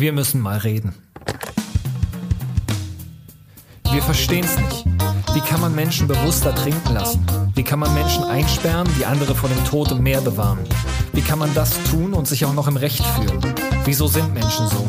[0.00, 0.94] Wir müssen mal reden.
[3.90, 4.84] Wir verstehen es nicht.
[5.34, 7.26] Wie kann man Menschen bewusster trinken lassen?
[7.56, 10.60] Wie kann man Menschen einsperren, die andere vor dem Tod im Meer bewahren?
[11.12, 13.40] Wie kann man das tun und sich auch noch im Recht fühlen?
[13.86, 14.88] Wieso sind Menschen so?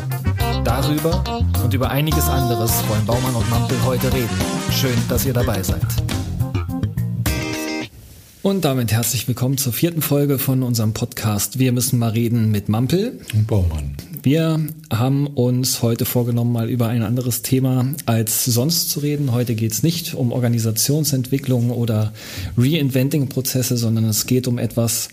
[0.62, 1.24] Darüber
[1.64, 4.40] und über einiges anderes wollen Baumann und Mampel heute reden.
[4.70, 5.82] Schön, dass ihr dabei seid.
[8.42, 12.68] Und damit herzlich willkommen zur vierten Folge von unserem Podcast Wir müssen mal reden mit
[12.68, 13.96] Mampel und Baumann.
[14.22, 14.60] Wir
[14.92, 19.32] haben uns heute vorgenommen, mal über ein anderes Thema als sonst zu reden.
[19.32, 22.12] Heute geht es nicht um Organisationsentwicklung oder
[22.58, 25.08] Reinventing-Prozesse, sondern es geht um etwas,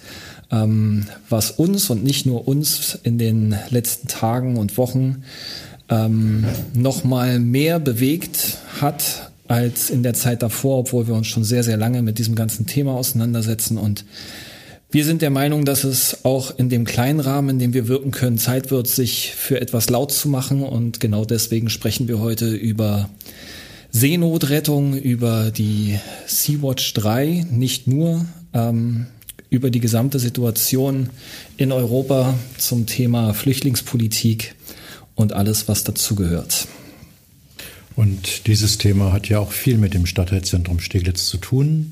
[0.51, 5.23] ähm, was uns und nicht nur uns in den letzten Tagen und Wochen
[5.87, 6.43] ähm,
[6.73, 11.63] noch mal mehr bewegt hat als in der Zeit davor, obwohl wir uns schon sehr,
[11.63, 14.03] sehr lange mit diesem ganzen Thema auseinandersetzen und
[14.90, 18.12] wir sind der Meinung, dass es auch in dem kleinen Rahmen, in dem wir wirken
[18.12, 20.63] können, Zeit wird, sich für etwas laut zu machen.
[20.63, 23.10] Und genau deswegen sprechen wir heute über
[23.91, 29.07] Seenotrettung, über die Sea-Watch 3, nicht nur ähm,
[29.49, 31.10] über die gesamte Situation
[31.57, 34.55] in Europa zum Thema Flüchtlingspolitik
[35.16, 36.68] und alles, was dazugehört.
[37.96, 41.90] Und dieses Thema hat ja auch viel mit dem Stadtteilzentrum Steglitz zu tun.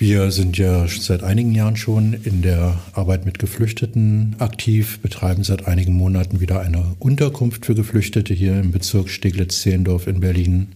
[0.00, 5.66] Wir sind ja seit einigen Jahren schon in der Arbeit mit Geflüchteten aktiv, betreiben seit
[5.66, 10.68] einigen Monaten wieder eine Unterkunft für Geflüchtete hier im Bezirk Steglitz-Zehlendorf in Berlin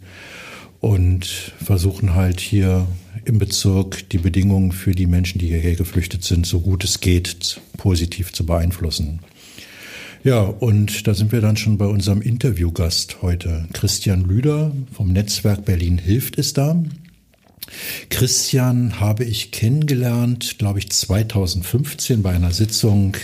[0.81, 2.87] und versuchen halt hier
[3.25, 7.63] im Bezirk die Bedingungen für die Menschen, die hierher geflüchtet sind, so gut es geht,
[7.79, 9.21] positiv zu beeinflussen.
[10.23, 13.69] Ja, und da sind wir dann schon bei unserem Interviewgast heute.
[13.73, 16.77] Christian Lüder vom Netzwerk Berlin Hilft ist da.
[18.11, 23.17] Christian habe ich kennengelernt, glaube ich, 2015 bei einer Sitzung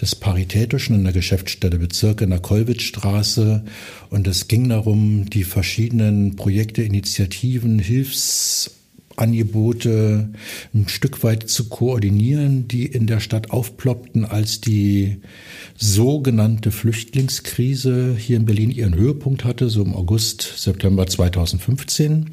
[0.00, 3.64] des Paritätischen in der Geschäftsstelle Bezirk in der Kollwitzstraße.
[4.10, 8.70] Und es ging darum, die verschiedenen Projekte, Initiativen, Hilfs
[9.16, 10.30] Angebote
[10.74, 15.18] ein Stück weit zu koordinieren, die in der Stadt aufploppten, als die
[15.76, 22.30] sogenannte Flüchtlingskrise hier in Berlin ihren Höhepunkt hatte, so im August, September 2015.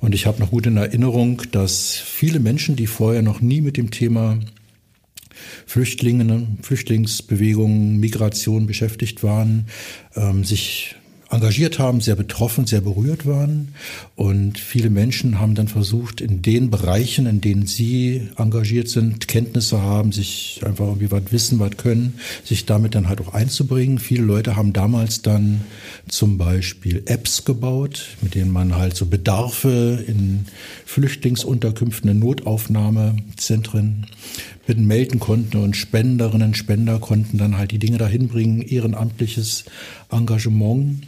[0.00, 3.76] Und ich habe noch gut in Erinnerung, dass viele Menschen, die vorher noch nie mit
[3.76, 4.38] dem Thema
[5.66, 9.66] Flüchtlinge, Flüchtlingsbewegungen, Migration beschäftigt waren,
[10.14, 10.96] ähm, sich
[11.28, 13.74] engagiert haben, sehr betroffen, sehr berührt waren.
[14.14, 19.82] Und viele Menschen haben dann versucht, in den Bereichen, in denen sie engagiert sind, Kenntnisse
[19.82, 23.98] haben, sich einfach irgendwie was wissen, was können, sich damit dann halt auch einzubringen.
[23.98, 25.62] Viele Leute haben damals dann
[26.08, 30.46] zum Beispiel Apps gebaut, mit denen man halt so Bedarfe in
[30.84, 34.06] Flüchtlingsunterkünften, in Notaufnahmezentren
[34.74, 39.64] melden konnten und Spenderinnen, Spender konnten dann halt die Dinge dahin bringen, ehrenamtliches
[40.10, 41.06] Engagement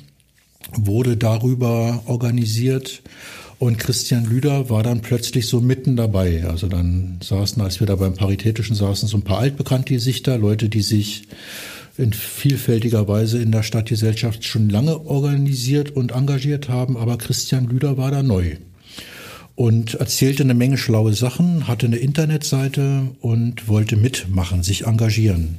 [0.77, 3.03] wurde darüber organisiert
[3.59, 6.45] und Christian Lüder war dann plötzlich so mitten dabei.
[6.45, 10.69] Also dann saßen, als wir da beim Paritätischen saßen, so ein paar altbekannte Gesichter, Leute,
[10.69, 11.25] die sich
[11.97, 17.97] in vielfältiger Weise in der Stadtgesellschaft schon lange organisiert und engagiert haben, aber Christian Lüder
[17.97, 18.57] war da neu
[19.57, 25.59] und erzählte eine Menge schlaue Sachen, hatte eine Internetseite und wollte mitmachen, sich engagieren.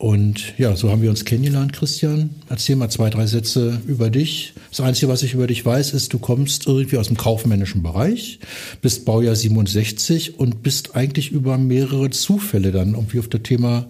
[0.00, 2.30] Und ja, so haben wir uns kennengelernt, Christian.
[2.48, 4.54] Erzähl mal zwei, drei Sätze über dich.
[4.70, 8.38] Das Einzige, was ich über dich weiß, ist, du kommst irgendwie aus dem kaufmännischen Bereich,
[8.80, 13.88] bist Baujahr 67 und bist eigentlich über mehrere Zufälle dann irgendwie auf das Thema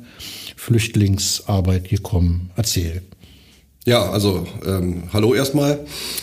[0.57, 2.51] Flüchtlingsarbeit gekommen.
[2.57, 3.03] Erzähl.
[3.87, 5.79] Ja, also ähm, hallo erstmal.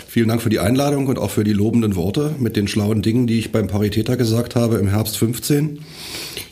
[0.05, 3.25] Vielen Dank für die Einladung und auch für die lobenden Worte mit den schlauen Dingen,
[3.25, 5.79] die ich beim Paritäter gesagt habe im Herbst 15.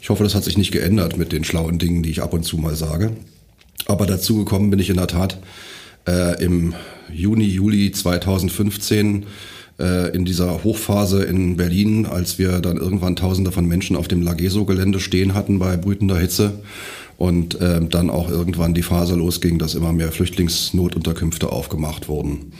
[0.05, 2.43] Ich hoffe, das hat sich nicht geändert mit den schlauen Dingen, die ich ab und
[2.43, 3.13] zu mal sage.
[3.87, 5.39] Aber dazu gekommen bin ich in der Tat
[6.07, 6.75] äh, im
[7.11, 9.25] Juni, Juli 2015
[9.79, 14.21] äh, in dieser Hochphase in Berlin, als wir dann irgendwann Tausende von Menschen auf dem
[14.21, 16.59] Lageso-Gelände stehen hatten bei brütender Hitze
[17.17, 22.51] und äh, dann auch irgendwann die Phase losging, dass immer mehr Flüchtlingsnotunterkünfte aufgemacht wurden.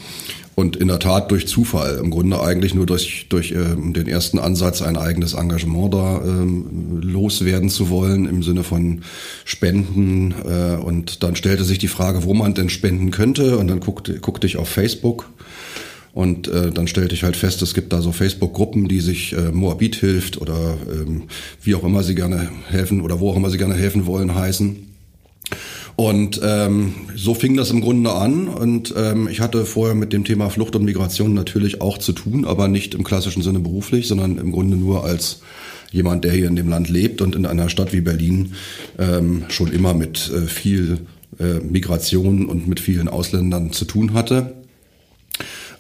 [0.56, 4.40] Und in der Tat durch Zufall, im Grunde eigentlich nur durch, durch ähm, den ersten
[4.40, 9.02] Ansatz, ein eigenes Engagement da ähm, loswerden zu wollen, im Sinne von
[9.44, 10.34] Spenden.
[10.46, 13.58] Äh, und dann stellte sich die Frage, wo man denn spenden könnte.
[13.58, 15.28] Und dann guckte, guckte ich auf Facebook
[16.16, 19.52] und äh, dann stellte ich halt fest, es gibt da so Facebook-Gruppen, die sich äh,
[19.52, 21.24] Moabit hilft oder ähm,
[21.62, 24.95] wie auch immer sie gerne helfen oder wo auch immer sie gerne helfen wollen heißen.
[25.96, 28.48] Und ähm, so fing das im Grunde an.
[28.48, 32.46] Und ähm, ich hatte vorher mit dem Thema Flucht und Migration natürlich auch zu tun,
[32.46, 35.40] aber nicht im klassischen Sinne beruflich, sondern im Grunde nur als
[35.92, 38.54] jemand, der hier in dem Land lebt und in einer Stadt wie Berlin
[39.00, 41.00] ähm, schon immer mit äh, viel
[41.40, 44.54] äh, Migration und mit vielen Ausländern zu tun hatte.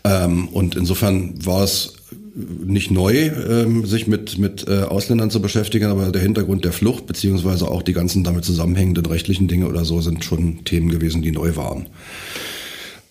[0.06, 1.95] Ähm, und insofern war es
[2.36, 7.08] nicht neu, ähm, sich mit, mit äh, Ausländern zu beschäftigen, aber der Hintergrund der Flucht,
[7.08, 11.32] beziehungsweise auch die ganzen damit zusammenhängenden rechtlichen Dinge oder so, sind schon Themen gewesen, die
[11.32, 11.88] neu waren.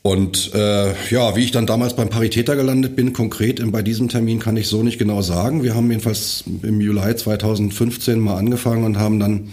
[0.03, 4.38] Und äh, ja, wie ich dann damals beim Paritäter gelandet bin, konkret bei diesem Termin
[4.38, 5.62] kann ich so nicht genau sagen.
[5.62, 9.49] Wir haben jedenfalls im Juli 2015 mal angefangen und haben dann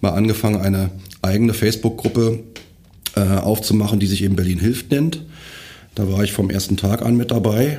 [0.00, 0.90] mal angefangen, eine
[1.22, 2.40] eigene Facebook-Gruppe
[3.14, 5.24] äh, aufzumachen, die sich eben Berlin hilft nennt.
[5.94, 7.78] Da war ich vom ersten Tag an mit dabei.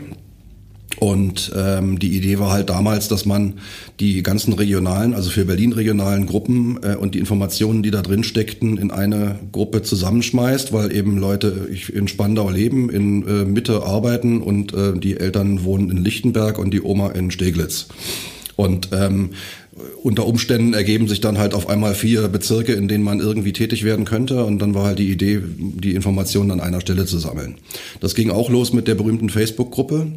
[1.00, 3.56] Und ähm, die Idee war halt damals, dass man
[4.00, 8.24] die ganzen regionalen, also für Berlin regionalen Gruppen äh, und die Informationen, die da drin
[8.24, 14.42] steckten, in eine Gruppe zusammenschmeißt, weil eben Leute in Spandau leben, in äh, Mitte arbeiten
[14.42, 17.88] und äh, die Eltern wohnen in Lichtenberg und die Oma in Steglitz.
[18.56, 19.32] Und ähm,
[20.04, 23.84] unter Umständen ergeben sich dann halt auf einmal vier Bezirke, in denen man irgendwie tätig
[23.84, 24.46] werden könnte.
[24.46, 27.56] Und dann war halt die Idee, die Informationen an einer Stelle zu sammeln.
[28.00, 30.08] Das ging auch los mit der berühmten Facebook-Gruppe.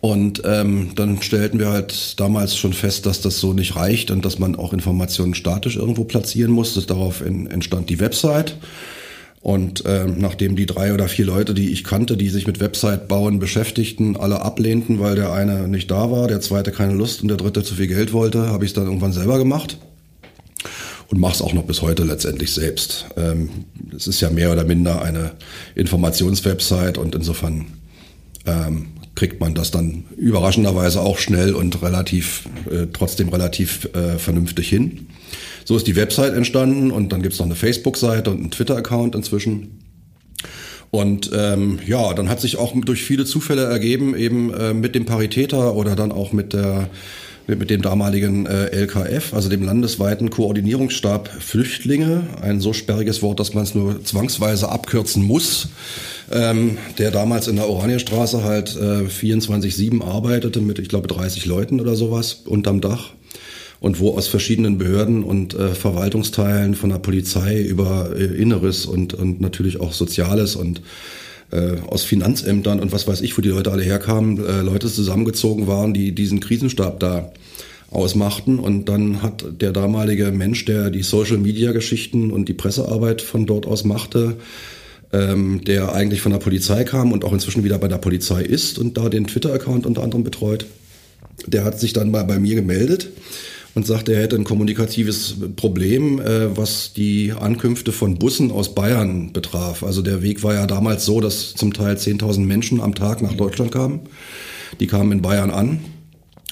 [0.00, 4.24] Und ähm, dann stellten wir halt damals schon fest, dass das so nicht reicht und
[4.24, 6.74] dass man auch Informationen statisch irgendwo platzieren muss.
[6.74, 8.56] Das darauf in, entstand die Website.
[9.42, 13.08] Und ähm, nachdem die drei oder vier Leute, die ich kannte, die sich mit Website
[13.08, 17.28] bauen beschäftigten, alle ablehnten, weil der eine nicht da war, der zweite keine Lust und
[17.28, 19.78] der dritte zu viel Geld wollte, habe ich es dann irgendwann selber gemacht
[21.08, 23.06] und mache es auch noch bis heute letztendlich selbst.
[23.16, 23.48] Ähm,
[23.96, 25.32] es ist ja mehr oder minder eine
[25.74, 27.66] Informationswebsite und insofern
[28.46, 28.88] ähm,
[29.20, 35.08] kriegt man das dann überraschenderweise auch schnell und relativ äh, trotzdem relativ äh, vernünftig hin.
[35.66, 39.78] So ist die Website entstanden und dann gibt's noch eine Facebook-Seite und einen Twitter-Account inzwischen.
[40.90, 45.04] Und ähm, ja, dann hat sich auch durch viele Zufälle ergeben, eben äh, mit dem
[45.04, 46.88] Paritäter oder dann auch mit der
[47.56, 53.54] mit dem damaligen äh, LKF, also dem landesweiten Koordinierungsstab Flüchtlinge, ein so sperriges Wort, dass
[53.54, 55.68] man es nur zwangsweise abkürzen muss,
[56.30, 61.80] ähm, der damals in der Oranienstraße halt äh, 24-7 arbeitete mit, ich glaube, 30 Leuten
[61.80, 63.10] oder sowas unterm Dach.
[63.80, 69.14] Und wo aus verschiedenen Behörden und äh, Verwaltungsteilen von der Polizei über äh, Inneres und,
[69.14, 70.82] und natürlich auch Soziales und
[71.52, 75.66] äh, aus Finanzämtern und was weiß ich, wo die Leute alle herkamen, äh, Leute zusammengezogen
[75.66, 77.32] waren, die diesen Krisenstab da
[77.90, 78.58] ausmachten.
[78.58, 83.84] Und dann hat der damalige Mensch, der die Social-Media-Geschichten und die Pressearbeit von dort aus
[83.84, 84.36] machte,
[85.12, 88.78] ähm, der eigentlich von der Polizei kam und auch inzwischen wieder bei der Polizei ist
[88.78, 90.66] und da den Twitter-Account unter anderem betreut,
[91.46, 93.08] der hat sich dann mal bei mir gemeldet
[93.74, 99.32] und sagte, er hätte ein kommunikatives Problem, äh, was die Ankünfte von Bussen aus Bayern
[99.32, 99.82] betraf.
[99.82, 103.34] Also der Weg war ja damals so, dass zum Teil 10.000 Menschen am Tag nach
[103.34, 104.00] Deutschland kamen.
[104.80, 105.80] Die kamen in Bayern an.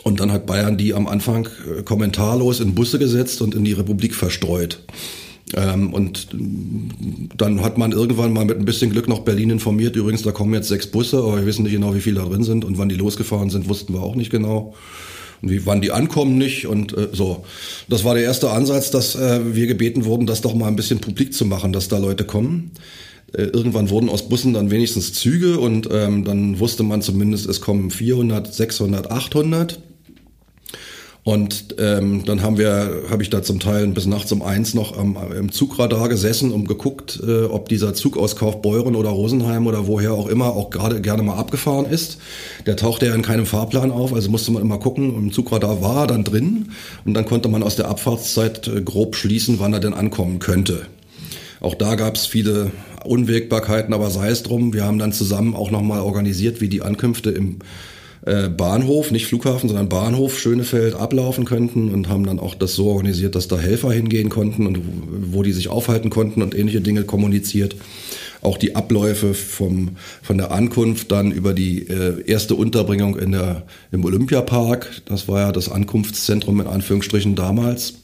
[0.05, 3.73] Und dann hat Bayern die am Anfang äh, kommentarlos in Busse gesetzt und in die
[3.73, 4.85] Republik verstreut.
[5.55, 6.29] Ähm, und
[7.37, 9.97] dann hat man irgendwann mal mit ein bisschen Glück noch Berlin informiert.
[9.97, 12.45] Übrigens, da kommen jetzt sechs Busse, aber wir wissen nicht genau, wie viele da drin
[12.45, 12.65] sind.
[12.65, 14.75] Und wann die losgefahren sind, wussten wir auch nicht genau
[15.43, 17.45] wie, wann die ankommen nicht und äh, so.
[17.89, 21.01] Das war der erste Ansatz, dass äh, wir gebeten wurden, das doch mal ein bisschen
[21.01, 22.73] publik zu machen, dass da Leute kommen.
[23.33, 27.61] Äh, irgendwann wurden aus Bussen dann wenigstens Züge und ähm, dann wusste man zumindest, es
[27.61, 29.81] kommen 400, 600, 800.
[31.29, 34.97] Und ähm, dann haben wir, habe ich da zum Teil bis nachts um eins noch
[34.97, 39.87] am, im Zugradar gesessen und geguckt, äh, ob dieser Zug aus Kaufbeuren oder Rosenheim oder
[39.87, 42.17] woher auch immer auch gerade gerne mal abgefahren ist.
[42.65, 45.15] Der tauchte ja in keinem Fahrplan auf, also musste man immer gucken.
[45.17, 46.71] Im Zugradar war er dann drin
[47.05, 50.87] und dann konnte man aus der Abfahrtszeit äh, grob schließen, wann er denn ankommen könnte.
[51.61, 52.71] Auch da gab es viele
[53.05, 54.73] Unwägbarkeiten, aber sei es drum.
[54.73, 57.59] Wir haben dann zusammen auch nochmal organisiert, wie die Ankünfte im
[58.29, 62.89] äh, Bahnhof, nicht Flughafen, sondern Bahnhof Schönefeld ablaufen könnten und haben dann auch das so
[62.89, 64.81] organisiert, dass da Helfer hingehen konnten und
[65.33, 67.77] wo die sich aufhalten konnten und ähnliche Dinge kommuniziert.
[68.43, 73.63] Auch die Abläufe vom, von der Ankunft dann über die äh, erste Unterbringung in der,
[73.93, 77.95] im Olympiapark, das war ja das Ankunftszentrum in Anführungsstrichen damals.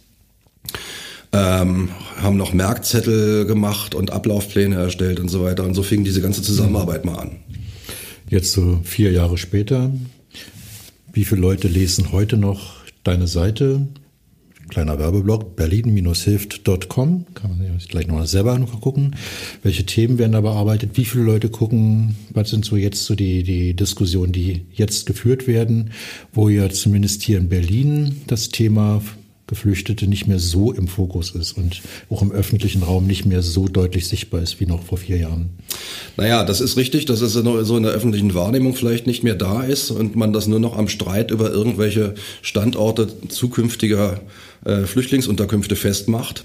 [1.33, 5.65] Ähm, haben noch Merkzettel gemacht und Ablaufpläne erstellt und so weiter.
[5.65, 7.33] Und so fing diese ganze Zusammenarbeit mal an.
[8.35, 9.93] Jetzt so vier Jahre später,
[11.13, 13.87] wie viele Leute lesen heute noch deine Seite?
[14.71, 17.27] Kleiner Werbeblock, berlin-hilft.com.
[17.33, 19.15] Kann man sich gleich nochmal selber noch gucken.
[19.63, 20.97] Welche Themen werden da bearbeitet?
[20.97, 22.17] Wie viele Leute gucken?
[22.31, 25.93] Was sind so jetzt so die, die Diskussionen, die jetzt geführt werden,
[26.33, 29.01] wo ja zumindest hier in Berlin das Thema
[29.47, 33.69] Geflüchtete nicht mehr so im Fokus ist und auch im öffentlichen Raum nicht mehr so
[33.69, 35.51] deutlich sichtbar ist wie noch vor vier Jahren.
[36.17, 39.63] Naja, das ist richtig, dass es so in der öffentlichen Wahrnehmung vielleicht nicht mehr da
[39.63, 44.21] ist und man das nur noch am Streit über irgendwelche Standorte zukünftiger
[44.65, 46.45] äh, Flüchtlingsunterkünfte festmacht.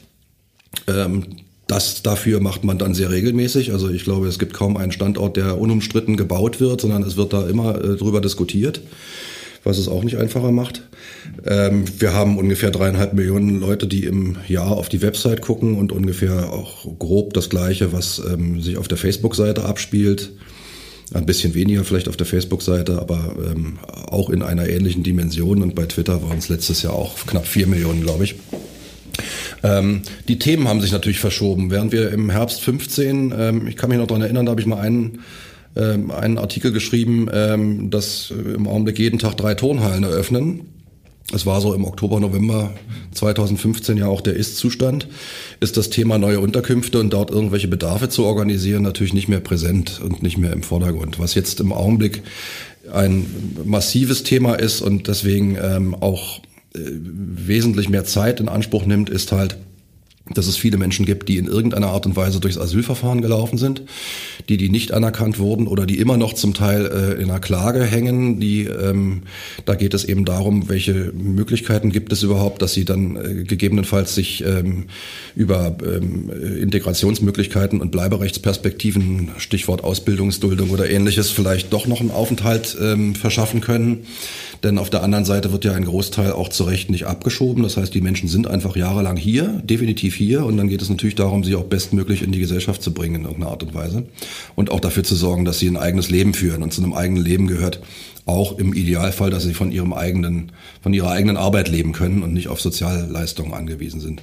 [0.87, 1.23] Ähm,
[1.67, 3.71] das dafür macht man dann sehr regelmäßig.
[3.71, 7.31] Also ich glaube, es gibt kaum einen Standort, der unumstritten gebaut wird, sondern es wird
[7.31, 8.81] da immer äh, drüber diskutiert,
[9.63, 10.83] was es auch nicht einfacher macht.
[11.45, 15.91] Ähm, wir haben ungefähr dreieinhalb Millionen Leute, die im Jahr auf die Website gucken und
[15.91, 20.31] ungefähr auch grob das Gleiche, was ähm, sich auf der Facebook-Seite abspielt.
[21.13, 25.63] Ein bisschen weniger vielleicht auf der Facebook-Seite, aber ähm, auch in einer ähnlichen Dimension.
[25.63, 28.35] Und bei Twitter waren es letztes Jahr auch knapp vier Millionen, glaube ich.
[29.63, 31.71] Ähm, die Themen haben sich natürlich verschoben.
[31.71, 34.67] Während wir im Herbst 15, ähm, ich kann mich noch daran erinnern, da habe ich
[34.67, 35.19] mal einen,
[35.75, 40.61] ähm, einen Artikel geschrieben, ähm, dass äh, im Augenblick jeden Tag drei Turnhallen eröffnen.
[41.31, 42.73] Es war so im Oktober, November
[43.11, 45.07] 2015 ja auch der Ist-Zustand,
[45.59, 50.01] ist das Thema neue Unterkünfte und dort irgendwelche Bedarfe zu organisieren natürlich nicht mehr präsent
[50.03, 51.19] und nicht mehr im Vordergrund.
[51.19, 52.23] Was jetzt im Augenblick
[52.91, 53.27] ein
[53.63, 56.39] massives Thema ist und deswegen ähm, auch
[56.73, 59.57] äh, wesentlich mehr Zeit in Anspruch nimmt, ist halt
[60.33, 63.83] dass es viele Menschen gibt, die in irgendeiner Art und Weise durchs Asylverfahren gelaufen sind,
[64.47, 67.83] die, die nicht anerkannt wurden oder die immer noch zum Teil äh, in einer Klage
[67.83, 68.39] hängen.
[68.39, 69.23] Die, ähm,
[69.65, 74.15] da geht es eben darum, welche Möglichkeiten gibt es überhaupt, dass sie dann äh, gegebenenfalls
[74.15, 74.85] sich ähm,
[75.35, 76.29] über ähm,
[76.61, 84.05] Integrationsmöglichkeiten und Bleiberechtsperspektiven, Stichwort Ausbildungsduldung oder ähnliches, vielleicht doch noch einen Aufenthalt ähm, verschaffen können.
[84.63, 87.63] Denn auf der anderen Seite wird ja ein Großteil auch zu Recht nicht abgeschoben.
[87.63, 90.45] Das heißt, die Menschen sind einfach jahrelang hier, definitiv hier.
[90.45, 93.23] Und dann geht es natürlich darum, sie auch bestmöglich in die Gesellschaft zu bringen in
[93.23, 94.03] irgendeiner Art und Weise.
[94.55, 96.61] Und auch dafür zu sorgen, dass sie ein eigenes Leben führen.
[96.61, 97.79] Und zu einem eigenen Leben gehört
[98.25, 100.51] auch im Idealfall, dass sie von ihrem eigenen,
[100.81, 104.21] von ihrer eigenen Arbeit leben können und nicht auf Sozialleistungen angewiesen sind.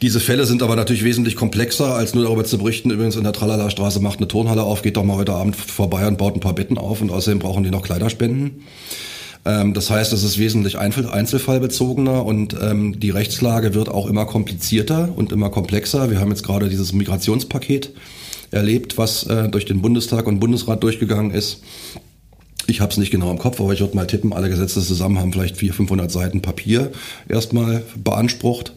[0.00, 2.90] Diese Fälle sind aber natürlich wesentlich komplexer, als nur darüber zu berichten.
[2.90, 6.16] Übrigens in der Tralala-Straße macht eine Turnhalle auf, geht doch mal heute Abend vorbei und
[6.16, 8.62] baut ein paar Betten auf und außerdem brauchen die noch Kleiderspenden.
[9.48, 15.08] Ähm, das heißt, es ist wesentlich einzelfallbezogener und ähm, die Rechtslage wird auch immer komplizierter
[15.16, 16.10] und immer komplexer.
[16.10, 17.94] Wir haben jetzt gerade dieses Migrationspaket
[18.50, 21.62] erlebt, was äh, durch den Bundestag und Bundesrat durchgegangen ist.
[22.66, 25.18] Ich habe es nicht genau im Kopf, aber ich würde mal tippen, alle Gesetze zusammen
[25.18, 26.92] haben vielleicht 400, 500 Seiten Papier
[27.26, 28.74] erstmal beansprucht.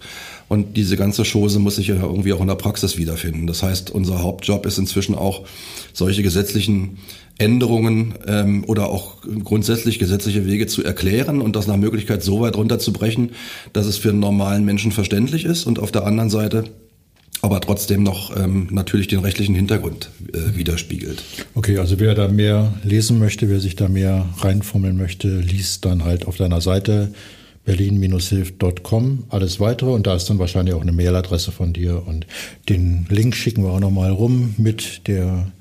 [0.52, 3.48] Und diese ganze Chose muss sich ja irgendwie auch in der Praxis wiederfinden.
[3.48, 5.46] Das heißt, unser Hauptjob ist inzwischen auch,
[5.94, 6.98] solche gesetzlichen
[7.38, 12.58] Änderungen ähm, oder auch grundsätzlich gesetzliche Wege zu erklären und das nach Möglichkeit so weit
[12.58, 13.32] runterzubrechen,
[13.72, 16.66] dass es für einen normalen Menschen verständlich ist und auf der anderen Seite
[17.42, 21.24] aber trotzdem noch ähm, natürlich den rechtlichen Hintergrund äh, widerspiegelt.
[21.56, 26.04] Okay, also wer da mehr lesen möchte, wer sich da mehr reinfummeln möchte, liest dann
[26.04, 27.14] halt auf deiner Seite
[27.66, 32.26] berlin-hilft.com alles weitere und da ist dann wahrscheinlich auch eine Mailadresse von dir und
[32.70, 35.52] den Link schicken wir auch nochmal rum mit der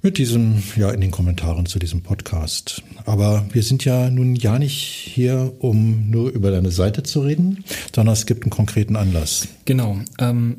[0.00, 2.82] mit diesem, ja, in den Kommentaren zu diesem Podcast.
[3.04, 7.64] Aber wir sind ja nun ja nicht hier, um nur über deine Seite zu reden,
[7.94, 9.48] sondern es gibt einen konkreten Anlass.
[9.64, 9.98] Genau.
[10.20, 10.58] Ähm,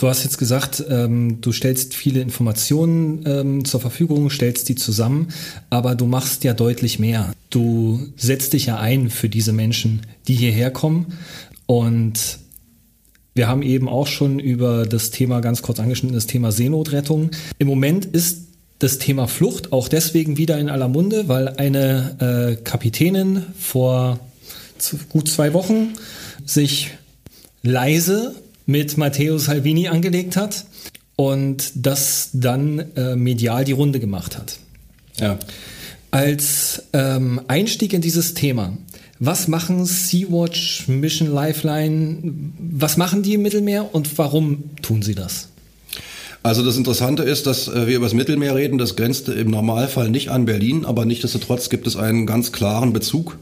[0.00, 5.28] du hast jetzt gesagt, ähm, du stellst viele Informationen ähm, zur Verfügung, stellst die zusammen,
[5.68, 7.34] aber du machst ja deutlich mehr.
[7.50, 11.18] Du setzt dich ja ein für diese Menschen, die hierher kommen
[11.66, 12.38] und
[13.34, 17.30] wir haben eben auch schon über das Thema ganz kurz angeschnitten, das Thema Seenotrettung.
[17.58, 22.62] Im Moment ist das Thema Flucht auch deswegen wieder in aller Munde, weil eine äh,
[22.62, 24.18] Kapitänin vor
[25.10, 25.92] gut zwei Wochen
[26.46, 26.90] sich
[27.62, 28.34] leise
[28.70, 30.64] mit Matteo Salvini angelegt hat
[31.16, 34.58] und das dann äh, medial die Runde gemacht hat.
[35.18, 35.38] Ja.
[36.10, 38.76] Als ähm, Einstieg in dieses Thema
[39.22, 42.16] was machen Sea-Watch, Mission Lifeline?
[42.58, 45.48] Was machen die im Mittelmeer und warum tun sie das?
[46.42, 48.78] Also das Interessante ist, dass äh, wir über das Mittelmeer reden.
[48.78, 53.38] Das grenzt im Normalfall nicht an Berlin, aber nichtsdestotrotz gibt es einen ganz klaren Bezug,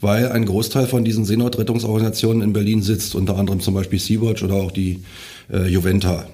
[0.00, 4.56] weil ein Großteil von diesen Seenotrettungsorganisationen in Berlin sitzt, unter anderem zum Beispiel Sea-Watch oder
[4.56, 5.02] auch die
[5.50, 6.26] äh, Juventa.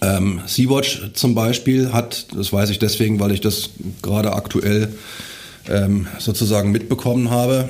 [0.00, 3.70] Ähm, Sea-Watch zum Beispiel hat, das weiß ich deswegen, weil ich das
[4.00, 4.94] gerade aktuell
[5.68, 7.68] ähm, sozusagen mitbekommen habe,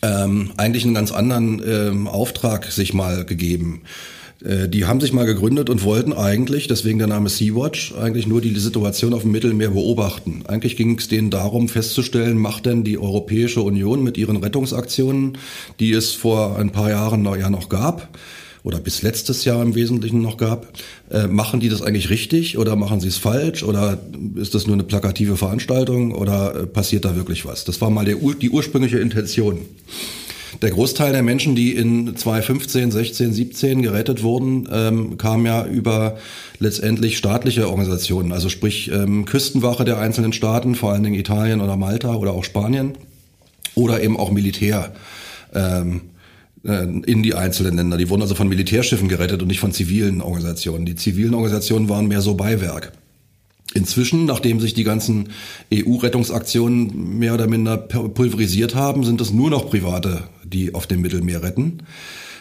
[0.00, 3.82] ähm, eigentlich einen ganz anderen ähm, Auftrag sich mal gegeben.
[4.44, 8.40] Äh, die haben sich mal gegründet und wollten eigentlich, deswegen der Name Sea-Watch, eigentlich nur
[8.40, 10.42] die Situation auf dem Mittelmeer beobachten.
[10.46, 15.38] Eigentlich ging es denen darum festzustellen, macht denn die Europäische Union mit ihren Rettungsaktionen,
[15.80, 18.08] die es vor ein paar Jahren noch, ja noch gab,
[18.64, 20.72] oder bis letztes Jahr im Wesentlichen noch gab.
[21.10, 23.98] Äh, machen die das eigentlich richtig oder machen sie es falsch oder
[24.36, 27.64] ist das nur eine plakative Veranstaltung oder äh, passiert da wirklich was?
[27.64, 29.58] Das war mal der, die ursprüngliche Intention.
[30.60, 36.18] Der Großteil der Menschen, die in 2015, 16, 17 gerettet wurden, ähm, kam ja über
[36.58, 41.76] letztendlich staatliche Organisationen, also sprich ähm, Küstenwache der einzelnen Staaten, vor allen Dingen Italien oder
[41.76, 42.92] Malta oder auch Spanien
[43.74, 44.92] oder eben auch Militär.
[45.54, 46.02] Ähm,
[46.64, 47.96] äh, in die einzelnen Länder.
[47.96, 50.86] Die wurden also von Militärschiffen gerettet und nicht von zivilen Organisationen.
[50.86, 52.92] Die zivilen Organisationen waren mehr so Beiwerk.
[53.74, 55.30] Inzwischen, nachdem sich die ganzen
[55.72, 61.42] EU-Rettungsaktionen mehr oder minder pulverisiert haben, sind es nur noch Private, die auf dem Mittelmeer
[61.42, 61.82] retten.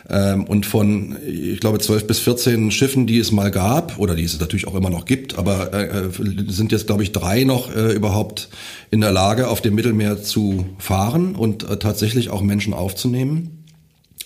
[0.10, 4.26] Ähm, und von, ich glaube, 12 bis 14 Schiffen, die es mal gab, oder die
[4.26, 6.10] es natürlich auch immer noch gibt, aber äh, äh,
[6.48, 8.50] sind jetzt, glaube ich, drei noch äh, überhaupt
[8.90, 13.66] in der Lage, auf dem Mittelmeer zu fahren und tatsächlich auch Menschen aufzunehmen.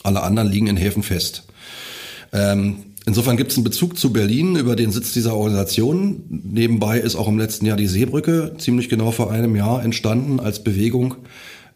[0.01, 1.43] Alle anderen liegen in Häfen fest.
[3.07, 6.23] Insofern gibt es einen Bezug zu Berlin über den Sitz dieser Organisation.
[6.29, 10.63] Nebenbei ist auch im letzten Jahr die Seebrücke ziemlich genau vor einem Jahr entstanden als
[10.63, 11.15] Bewegung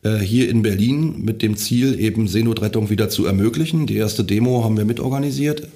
[0.03, 3.85] äh, hier in Berlin mit dem Ziel, eben Seenotrettung wieder zu ermöglichen.
[3.85, 5.67] Die erste Demo haben wir mitorganisiert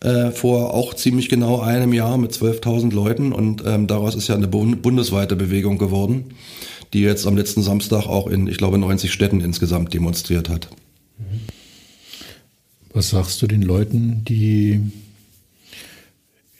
[0.00, 4.34] äh, vor auch ziemlich genau einem Jahr mit 12.000 Leuten und ähm, daraus ist ja
[4.34, 6.34] eine bundesweite Bewegung geworden,
[6.92, 10.68] die jetzt am letzten Samstag auch in, ich glaube, 90 Städten insgesamt demonstriert hat.
[12.92, 14.80] Was sagst du den Leuten, die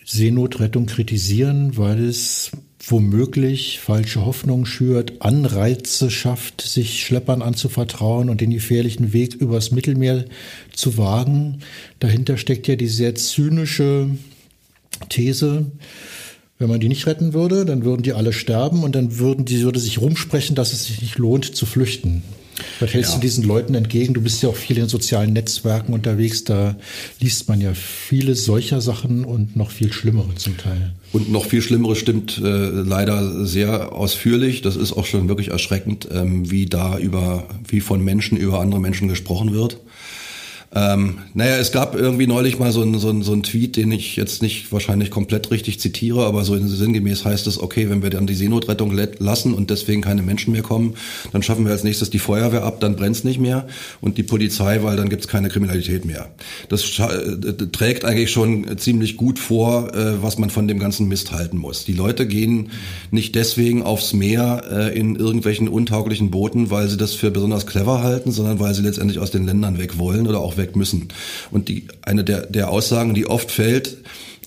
[0.05, 2.51] Seenotrettung kritisieren, weil es
[2.87, 10.25] womöglich falsche Hoffnung schürt, Anreize schafft, sich Schleppern anzuvertrauen und den gefährlichen Weg übers Mittelmeer
[10.73, 11.61] zu wagen.
[11.99, 14.09] Dahinter steckt ja die sehr zynische
[15.09, 15.67] These,
[16.59, 19.63] wenn man die nicht retten würde, dann würden die alle sterben und dann würden die
[19.63, 22.23] würde sich rumsprechen, dass es sich nicht lohnt zu flüchten.
[22.81, 23.17] Was hältst ja.
[23.17, 24.15] du diesen Leuten entgegen?
[24.15, 26.45] Du bist ja auch viel in sozialen Netzwerken unterwegs.
[26.45, 26.77] Da
[27.21, 30.93] liest man ja viele solcher Sachen und noch viel schlimmere zum Teil.
[31.13, 34.63] Und noch viel schlimmere stimmt äh, leider sehr ausführlich.
[34.63, 38.81] Das ist auch schon wirklich erschreckend, ähm, wie da über, wie von Menschen über andere
[38.81, 39.79] Menschen gesprochen wird.
[40.75, 44.17] Ähm, naja, es gab irgendwie neulich mal so ein, so, so ein Tweet, den ich
[44.17, 48.27] jetzt nicht wahrscheinlich komplett richtig zitiere, aber so sinngemäß heißt es, okay, wenn wir dann
[48.27, 50.95] die Seenotrettung lassen und deswegen keine Menschen mehr kommen,
[51.33, 53.67] dann schaffen wir als nächstes die Feuerwehr ab, dann brennt's nicht mehr
[54.03, 56.29] und die Polizei, weil dann gibt's keine Kriminalität mehr.
[56.69, 61.33] Das äh, trägt eigentlich schon ziemlich gut vor, äh, was man von dem ganzen Mist
[61.33, 61.87] halten muss.
[61.87, 62.73] Die Leute gehen
[63.11, 68.03] nicht deswegen aufs Meer äh, in irgendwelchen untauglichen Booten, weil sie das für besonders clever
[68.03, 71.09] halten, sondern weil sie letztendlich aus den Ländern weg wollen oder auch weg müssen.
[71.51, 73.97] Und die, eine der, der Aussagen, die oft fällt,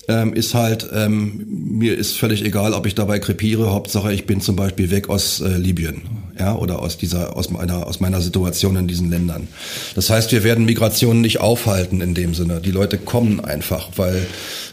[0.07, 4.41] ähm, ist halt, ähm, mir ist völlig egal, ob ich dabei krepiere, Hauptsache ich bin
[4.41, 6.01] zum Beispiel weg aus äh, Libyen,
[6.39, 9.47] ja, oder aus dieser, aus meiner, aus meiner Situation in diesen Ländern.
[9.95, 12.61] Das heißt, wir werden Migration nicht aufhalten in dem Sinne.
[12.61, 14.25] Die Leute kommen einfach, weil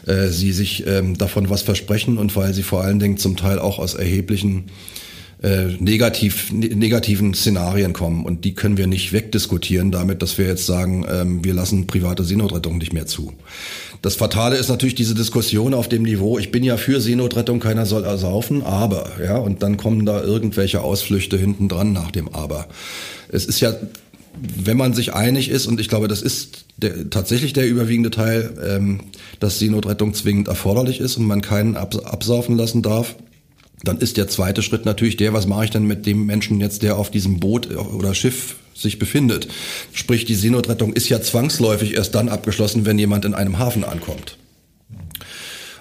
[0.07, 3.59] äh, sie sich ähm, davon was versprechen und weil sie vor allen Dingen zum Teil
[3.59, 4.65] auch aus erheblichen
[5.43, 8.25] äh, negativ, ne, negativen Szenarien kommen.
[8.25, 12.25] Und die können wir nicht wegdiskutieren damit, dass wir jetzt sagen, ähm, wir lassen private
[12.25, 13.33] Seenotrettung nicht mehr zu.
[14.03, 17.85] Das Fatale ist natürlich diese Diskussion auf dem Niveau, ich bin ja für Seenotrettung, keiner
[17.85, 22.69] soll ersaufen, aber, ja, und dann kommen da irgendwelche Ausflüchte hinten dran nach dem Aber.
[23.29, 23.75] Es ist ja
[24.41, 28.55] wenn man sich einig ist, und ich glaube, das ist der, tatsächlich der überwiegende Teil,
[28.65, 29.01] ähm,
[29.41, 33.17] dass Seenotrettung zwingend erforderlich ist und man keinen abs absaufen lassen darf,
[33.83, 36.83] dann ist der zweite Schritt natürlich der, was mache ich denn mit dem Menschen jetzt,
[36.83, 39.49] der auf diesem Boot oder Schiff sich befindet.
[39.93, 44.37] Sprich, die Seenotrettung ist ja zwangsläufig erst dann abgeschlossen, wenn jemand in einem Hafen ankommt.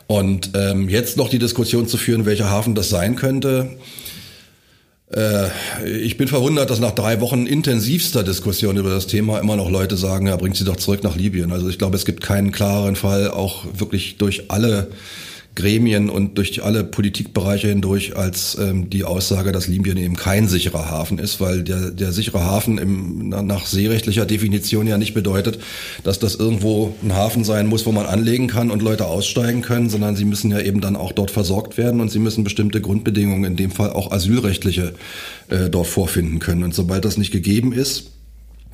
[0.07, 3.77] Und ähm, jetzt noch die Diskussion zu führen, welcher Hafen das sein könnte.
[5.13, 5.49] Äh,
[5.85, 9.97] ich bin verwundert, dass nach drei Wochen intensivster Diskussion über das Thema immer noch Leute
[9.97, 11.51] sagen, ja, bringt sie doch zurück nach Libyen.
[11.51, 14.87] Also ich glaube, es gibt keinen klaren Fall, auch wirklich durch alle
[15.57, 20.89] Gremien und durch alle Politikbereiche hindurch als ähm, die Aussage, dass Libyen eben kein sicherer
[20.89, 25.59] Hafen ist, weil der, der sichere Hafen im, nach seerechtlicher Definition ja nicht bedeutet,
[26.03, 29.89] dass das irgendwo ein Hafen sein muss, wo man anlegen kann und Leute aussteigen können,
[29.89, 33.43] sondern sie müssen ja eben dann auch dort versorgt werden und sie müssen bestimmte Grundbedingungen,
[33.43, 34.93] in dem Fall auch asylrechtliche,
[35.49, 36.63] äh, dort vorfinden können.
[36.63, 38.11] Und sobald das nicht gegeben ist,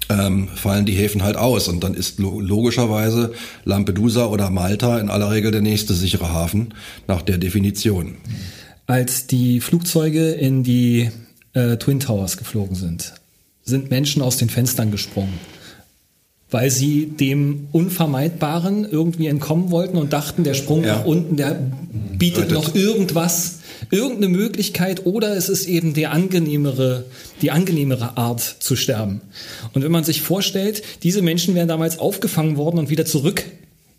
[0.10, 1.68] ähm, fallen die Häfen halt aus.
[1.68, 3.34] Und dann ist logischerweise
[3.66, 6.74] Lampedusa oder Malta in aller Regel der nächste sichere Hafen
[7.08, 8.16] nach der Definition.
[8.86, 11.10] Als die Flugzeuge in die
[11.54, 13.14] äh, Twin Towers geflogen sind,
[13.64, 15.40] sind Menschen aus den Fenstern gesprungen
[16.54, 20.98] weil sie dem Unvermeidbaren irgendwie entkommen wollten und dachten, der Sprung ja.
[20.98, 21.60] nach unten, der
[22.16, 23.62] bietet noch irgendwas
[23.92, 27.06] irgendeine Möglichkeit oder es ist eben die angenehmere,
[27.42, 29.22] die angenehmere Art zu sterben.
[29.74, 33.44] Und wenn man sich vorstellt, diese Menschen wären damals aufgefangen worden und wieder zurück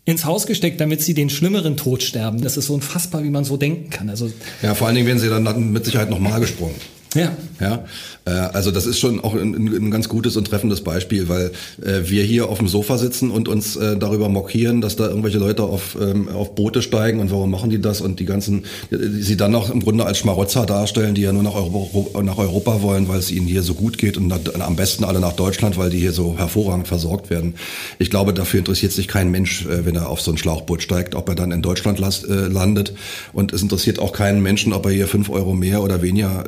[0.05, 2.41] ins Haus gesteckt, damit sie den schlimmeren Tod sterben.
[2.41, 4.09] Das ist so unfassbar, wie man so denken kann.
[4.09, 6.75] Also ja, vor allen Dingen wären sie dann mit Sicherheit nochmal gesprungen.
[7.15, 7.31] Ja.
[7.59, 7.85] Ja.
[8.25, 11.51] Äh, also das ist schon auch ein, ein, ganz gutes und treffendes Beispiel, weil
[11.81, 15.37] äh, wir hier auf dem Sofa sitzen und uns äh, darüber mokieren, dass da irgendwelche
[15.37, 19.21] Leute auf, ähm, auf Boote steigen und warum machen die das und die ganzen, die
[19.21, 22.81] sie dann auch im Grunde als Schmarotzer darstellen, die ja nur nach Europa, nach Europa
[22.81, 25.89] wollen, weil es ihnen hier so gut geht und am besten alle nach Deutschland, weil
[25.89, 27.55] die hier so hervorragend versorgt werden.
[27.99, 31.29] Ich glaube, dafür interessiert sich kein Mensch, wenn er auf so ein Schlauchboot steigt, ob
[31.29, 32.93] er dann in Deutschland landet
[33.33, 36.45] und es interessiert auch keinen Menschen, ob er hier fünf Euro mehr oder weniger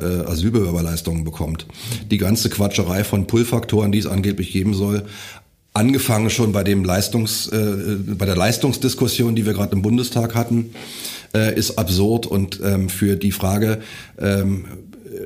[0.58, 1.66] Asylbewerberleistungen bekommt.
[2.10, 5.04] Die ganze Quatscherei von Pull-Faktoren, die es angeblich geben soll,
[5.72, 10.70] angefangen schon bei dem Leistungs, äh, bei der Leistungsdiskussion, die wir gerade im Bundestag hatten,
[11.34, 12.26] äh, ist absurd.
[12.26, 13.80] Und ähm, für die Frage,
[14.18, 14.64] ähm,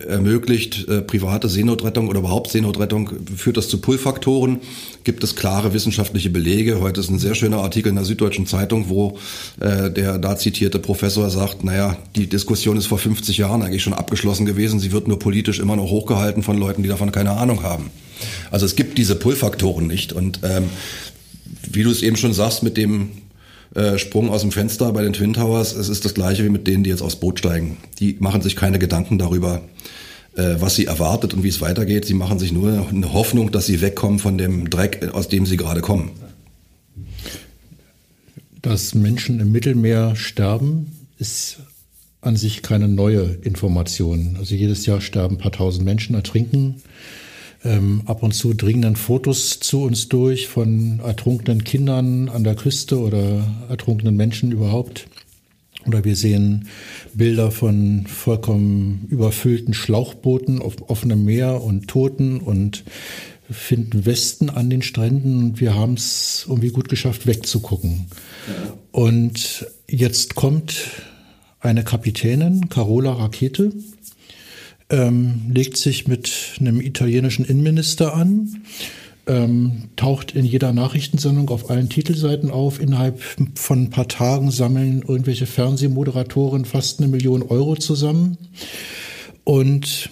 [0.08, 4.60] ermöglicht äh, private Seenotrettung oder überhaupt Seenotrettung, führt das zu Pull-Faktoren?
[5.04, 6.80] Gibt es klare wissenschaftliche Belege?
[6.80, 9.18] Heute ist ein sehr schöner Artikel in der Süddeutschen Zeitung, wo
[9.60, 13.94] äh, der da zitierte Professor sagt, naja, die Diskussion ist vor 50 Jahren eigentlich schon
[13.94, 14.80] abgeschlossen gewesen.
[14.80, 17.90] Sie wird nur politisch immer noch hochgehalten von Leuten, die davon keine Ahnung haben.
[18.50, 20.12] Also es gibt diese Pull-Faktoren nicht.
[20.12, 20.64] Und ähm,
[21.70, 23.10] wie du es eben schon sagst, mit dem
[23.74, 26.66] äh, Sprung aus dem Fenster bei den Twin Towers, es ist das gleiche wie mit
[26.66, 27.78] denen, die jetzt aufs Boot steigen.
[27.98, 29.62] Die machen sich keine Gedanken darüber,
[30.36, 32.04] äh, was sie erwartet und wie es weitergeht.
[32.04, 35.56] Sie machen sich nur eine Hoffnung, dass sie wegkommen von dem Dreck, aus dem sie
[35.56, 36.10] gerade kommen.
[38.60, 41.58] Dass Menschen im Mittelmeer sterben, ist
[42.20, 44.36] an sich keine neue Information.
[44.38, 46.82] Also jedes Jahr sterben ein paar tausend Menschen, ertrinken.
[47.64, 52.56] Ähm, ab und zu dringen dann Fotos zu uns durch von ertrunkenen Kindern an der
[52.56, 55.06] Küste oder ertrunkenen Menschen überhaupt.
[55.86, 56.68] Oder wir sehen
[57.14, 62.84] Bilder von vollkommen überfüllten Schlauchbooten auf offenem Meer und Toten und
[63.50, 68.06] finden Westen an den Stränden und wir haben es irgendwie gut geschafft, wegzugucken.
[68.48, 68.74] Ja.
[68.92, 70.90] Und jetzt kommt
[71.60, 73.72] eine Kapitänin, Carola Rakete,
[74.92, 78.62] ähm, legt sich mit einem italienischen Innenminister an,
[79.26, 82.80] ähm, taucht in jeder Nachrichtensendung auf allen Titelseiten auf.
[82.80, 83.20] Innerhalb
[83.54, 88.36] von ein paar Tagen sammeln irgendwelche Fernsehmoderatoren fast eine Million Euro zusammen.
[89.44, 90.10] Und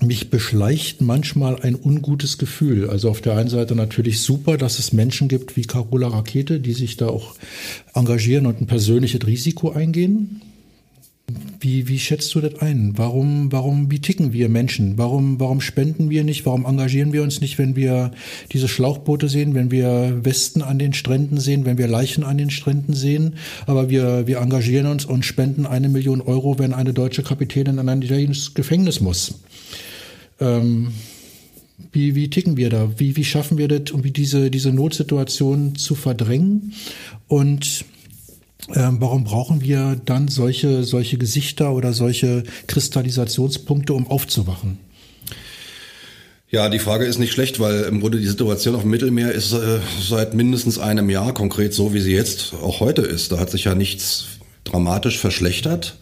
[0.00, 2.88] mich beschleicht manchmal ein ungutes Gefühl.
[2.88, 6.72] Also auf der einen Seite natürlich super, dass es Menschen gibt wie Carola Rakete, die
[6.72, 7.34] sich da auch
[7.94, 10.40] engagieren und ein persönliches Risiko eingehen.
[11.60, 12.94] Wie, wie schätzt du das ein?
[12.96, 14.98] Warum, warum, wie ticken wir Menschen?
[14.98, 16.44] Warum, warum spenden wir nicht?
[16.44, 18.10] Warum engagieren wir uns nicht, wenn wir
[18.52, 22.50] diese Schlauchboote sehen, wenn wir Westen an den Stränden sehen, wenn wir Leichen an den
[22.50, 23.36] Stränden sehen?
[23.66, 27.88] Aber wir, wir engagieren uns und spenden eine Million Euro, wenn eine deutsche Kapitänin in
[27.88, 29.40] ein italienisches Gefängnis muss.
[30.40, 30.92] Ähm,
[31.92, 32.90] wie, wie ticken wir da?
[32.98, 36.72] Wie, wie schaffen wir das, um diese, diese Notsituation zu verdrängen?
[37.28, 37.84] Und
[38.74, 44.78] ähm, warum brauchen wir dann solche, solche Gesichter oder solche Kristallisationspunkte, um aufzuwachen?
[46.48, 49.52] Ja, die Frage ist nicht schlecht, weil im Grunde die Situation auf dem Mittelmeer ist
[49.52, 53.32] äh, seit mindestens einem Jahr konkret so, wie sie jetzt auch heute ist.
[53.32, 54.26] Da hat sich ja nichts
[54.64, 55.96] dramatisch verschlechtert.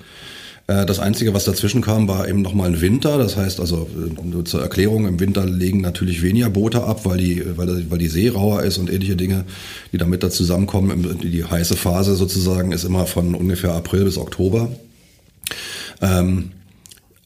[0.70, 3.18] Äh, das Einzige, was dazwischen kam, war eben nochmal ein Winter.
[3.18, 7.18] Das heißt also, äh, nur zur Erklärung, im Winter legen natürlich weniger Boote ab, weil
[7.18, 9.44] die, weil, weil die See rauer ist und ähnliche Dinge,
[9.92, 11.18] die damit da zusammenkommen.
[11.22, 14.70] Die heiße Phase sozusagen ist immer von ungefähr April bis Oktober.
[16.00, 16.52] Ähm,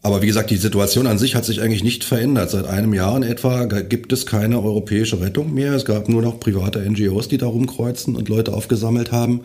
[0.00, 2.50] aber wie gesagt, die Situation an sich hat sich eigentlich nicht verändert.
[2.50, 5.72] Seit einem Jahr in etwa gibt es keine europäische Rettung mehr.
[5.74, 9.42] Es gab nur noch private NGOs, die da rumkreuzen und Leute aufgesammelt haben.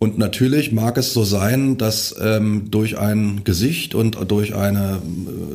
[0.00, 5.02] Und natürlich mag es so sein, dass ähm, durch ein Gesicht und durch eine,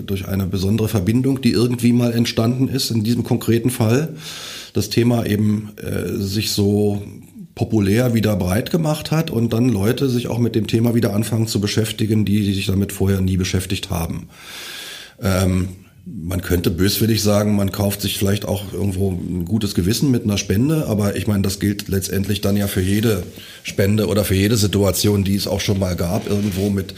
[0.05, 4.15] durch eine besondere Verbindung, die irgendwie mal entstanden ist, in diesem konkreten Fall,
[4.73, 7.01] das Thema eben äh, sich so
[7.55, 11.47] populär wieder breit gemacht hat und dann Leute sich auch mit dem Thema wieder anfangen
[11.47, 14.29] zu beschäftigen, die, die sich damit vorher nie beschäftigt haben.
[15.23, 15.69] Ähm,
[16.05, 20.37] man könnte böswillig sagen, man kauft sich vielleicht auch irgendwo ein gutes Gewissen mit einer
[20.37, 23.23] Spende, aber ich meine, das gilt letztendlich dann ja für jede
[23.63, 26.93] Spende oder für jede Situation, die es auch schon mal gab, irgendwo mit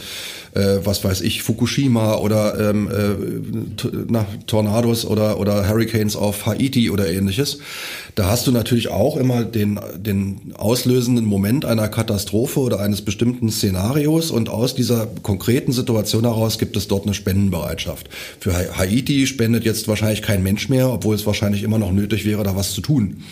[0.54, 6.90] äh, was weiß ich, Fukushima oder ähm, äh, na, Tornados oder, oder Hurricanes auf Haiti
[6.90, 7.58] oder ähnliches.
[8.14, 13.50] Da hast du natürlich auch immer den, den auslösenden Moment einer Katastrophe oder eines bestimmten
[13.50, 18.08] Szenarios und aus dieser konkreten Situation heraus gibt es dort eine Spendenbereitschaft.
[18.40, 22.42] Für Haiti spendet jetzt wahrscheinlich kein Mensch mehr, obwohl es wahrscheinlich immer noch nötig wäre,
[22.42, 23.22] da was zu tun.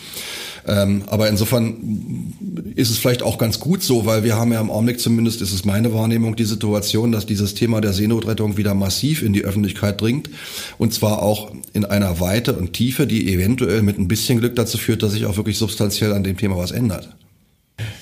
[0.67, 2.33] Ähm, aber insofern
[2.75, 5.53] ist es vielleicht auch ganz gut so, weil wir haben ja im Augenblick zumindest, ist
[5.53, 10.01] es meine Wahrnehmung, die Situation, dass dieses Thema der Seenotrettung wieder massiv in die Öffentlichkeit
[10.01, 10.29] dringt.
[10.77, 14.77] Und zwar auch in einer Weite und Tiefe, die eventuell mit ein bisschen Glück dazu
[14.77, 17.15] führt, dass sich auch wirklich substanziell an dem Thema was ändert.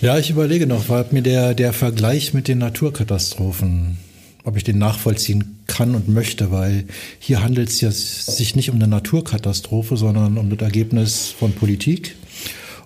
[0.01, 3.97] Ja, ich überlege noch, weil mir der, der Vergleich mit den Naturkatastrophen
[4.45, 6.85] ob ich den nachvollziehen kann und möchte, weil
[7.19, 12.15] hier handelt es ja sich nicht um eine Naturkatastrophe, sondern um das Ergebnis von Politik.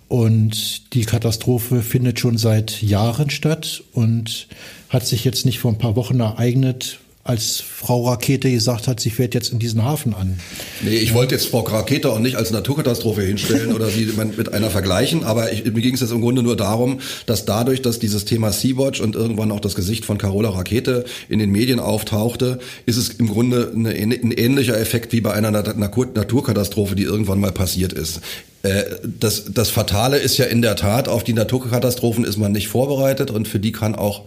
[0.09, 4.47] Und die Katastrophe findet schon seit Jahren statt und
[4.89, 9.11] hat sich jetzt nicht vor ein paar Wochen ereignet, als Frau Rakete gesagt hat, sie
[9.11, 10.39] fährt jetzt in diesen Hafen an.
[10.81, 14.71] Nee, ich wollte jetzt Frau Rakete auch nicht als Naturkatastrophe hinstellen oder sie mit einer
[14.71, 18.25] vergleichen, aber ich, mir ging es jetzt im Grunde nur darum, dass dadurch, dass dieses
[18.25, 22.97] Thema Sea-Watch und irgendwann auch das Gesicht von Carola Rakete in den Medien auftauchte, ist
[22.97, 27.93] es im Grunde eine, ein ähnlicher Effekt wie bei einer Naturkatastrophe, die irgendwann mal passiert
[27.93, 28.21] ist.
[28.63, 32.69] Äh, das, das Fatale ist ja in der Tat, auf die Naturkatastrophen ist man nicht
[32.69, 34.23] vorbereitet und für die kann auch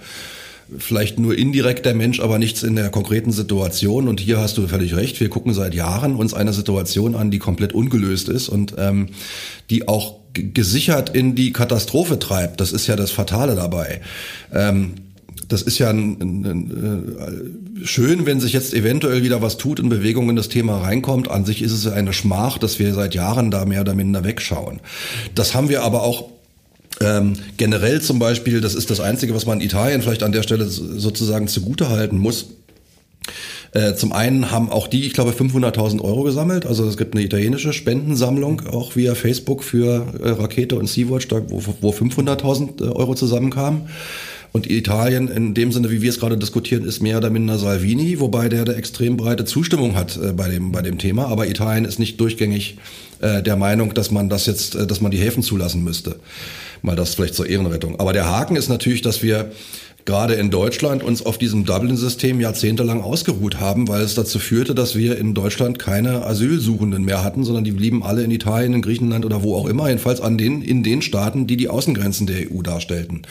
[0.78, 4.08] vielleicht nur indirekt der Mensch, aber nichts in der konkreten Situation.
[4.08, 5.20] Und hier hast du völlig recht.
[5.20, 9.08] Wir gucken seit Jahren uns eine Situation an, die komplett ungelöst ist und ähm,
[9.70, 12.60] die auch gesichert in die Katastrophe treibt.
[12.60, 14.00] Das ist ja das Fatale dabei.
[14.52, 14.94] Ähm,
[15.48, 19.80] das ist ja ein, ein, ein, äh, schön, wenn sich jetzt eventuell wieder was tut
[19.80, 21.30] in Bewegung in das Thema reinkommt.
[21.30, 24.80] An sich ist es eine Schmach, dass wir seit Jahren da mehr oder minder wegschauen.
[25.34, 26.30] Das haben wir aber auch
[27.00, 30.66] ähm, generell zum Beispiel, das ist das Einzige, was man Italien vielleicht an der Stelle
[30.66, 32.46] sozusagen zugutehalten muss.
[33.72, 36.66] Äh, zum einen haben auch die, ich glaube, 500.000 Euro gesammelt.
[36.66, 41.62] Also es gibt eine italienische Spendensammlung, auch via Facebook für äh, Rakete und Sea-Watch, wo,
[41.80, 43.88] wo 500.000 äh, Euro zusammenkamen.
[44.52, 48.20] Und Italien, in dem Sinne, wie wir es gerade diskutieren, ist mehr oder minder Salvini,
[48.20, 51.26] wobei der eine extrem breite Zustimmung hat äh, bei, dem, bei dem Thema.
[51.28, 52.76] Aber Italien ist nicht durchgängig
[53.20, 56.16] äh, der Meinung, dass man das jetzt, äh, dass man die Häfen zulassen müsste.
[56.82, 57.98] Mal das vielleicht zur Ehrenrettung.
[57.98, 59.52] Aber der Haken ist natürlich, dass wir
[60.04, 64.96] gerade in Deutschland uns auf diesem Dublin-System jahrzehntelang ausgeruht haben, weil es dazu führte, dass
[64.96, 69.24] wir in Deutschland keine Asylsuchenden mehr hatten, sondern die blieben alle in Italien, in Griechenland
[69.24, 72.62] oder wo auch immer, jedenfalls an den, in den Staaten, die die Außengrenzen der EU
[72.62, 73.22] darstellten.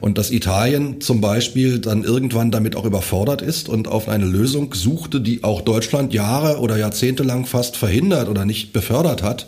[0.00, 4.74] Und dass Italien zum Beispiel dann irgendwann damit auch überfordert ist und auf eine Lösung
[4.74, 9.46] suchte, die auch Deutschland Jahre oder Jahrzehnte lang fast verhindert oder nicht befördert hat,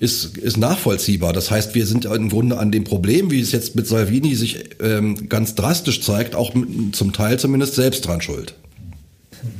[0.00, 1.32] ist, ist nachvollziehbar.
[1.32, 4.64] Das heißt, wir sind im Grunde an dem Problem, wie es jetzt mit Salvini sich
[4.80, 6.52] ähm, ganz drastisch zeigt, auch
[6.92, 8.54] zum Teil zumindest selbst dran schuld.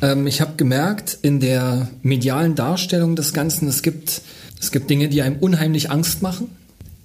[0.02, 4.22] Ähm, ich habe gemerkt, in der medialen Darstellung des Ganzen, es gibt,
[4.60, 6.48] es gibt Dinge, die einem unheimlich Angst machen.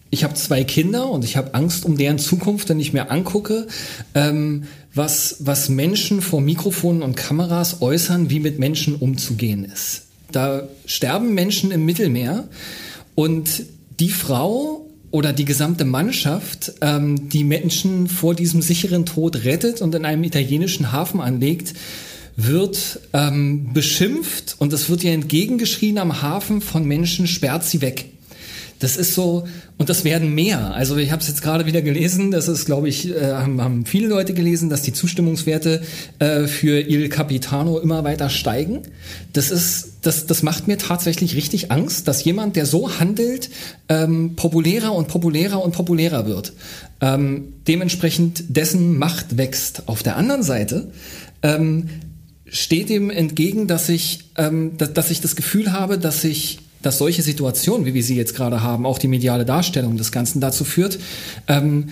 [0.09, 3.67] Ich habe zwei Kinder und ich habe Angst um deren Zukunft, wenn ich mir angucke,
[4.13, 10.03] ähm, was, was Menschen vor Mikrofonen und Kameras äußern, wie mit Menschen umzugehen ist.
[10.31, 12.47] Da sterben Menschen im Mittelmeer
[13.15, 13.63] und
[13.99, 19.93] die Frau oder die gesamte Mannschaft ähm, die Menschen vor diesem sicheren Tod rettet und
[19.93, 21.73] in einem italienischen Hafen anlegt,
[22.35, 28.05] wird ähm, beschimpft und es wird ihr entgegengeschrien am Hafen von Menschen, sperrt sie weg.
[28.79, 29.47] Das ist so,
[29.77, 30.73] und das werden mehr.
[30.73, 33.85] Also ich habe es jetzt gerade wieder gelesen, das ist, glaube ich, äh, haben, haben
[33.85, 35.83] viele Leute gelesen, dass die Zustimmungswerte
[36.19, 38.81] äh, für Il Capitano immer weiter steigen.
[39.31, 43.49] Das ist, das, das macht mir tatsächlich richtig Angst, dass jemand, der so handelt,
[43.89, 46.53] ähm, populärer und populärer und populärer wird.
[47.01, 49.87] Ähm, dementsprechend dessen Macht wächst.
[49.87, 50.91] Auf der anderen Seite
[51.41, 51.89] ähm,
[52.47, 56.97] steht dem entgegen, dass ich, ähm, dass, dass ich das Gefühl habe, dass ich dass
[56.97, 60.65] solche Situationen, wie wir sie jetzt gerade haben, auch die mediale Darstellung des Ganzen dazu
[60.65, 60.99] führt,
[61.47, 61.91] ähm,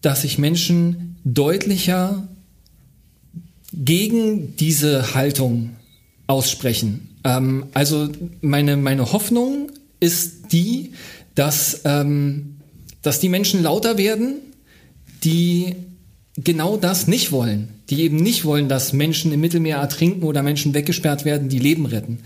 [0.00, 2.26] dass sich Menschen deutlicher
[3.72, 5.76] gegen diese Haltung
[6.26, 7.08] aussprechen.
[7.28, 8.08] Ähm, also
[8.40, 10.92] meine, meine Hoffnung ist die,
[11.34, 12.56] dass, ähm,
[13.02, 14.36] dass die Menschen lauter werden,
[15.24, 15.76] die
[16.36, 17.68] genau das nicht wollen.
[17.90, 21.86] Die eben nicht wollen, dass Menschen im Mittelmeer ertrinken oder Menschen weggesperrt werden, die Leben
[21.86, 22.20] retten.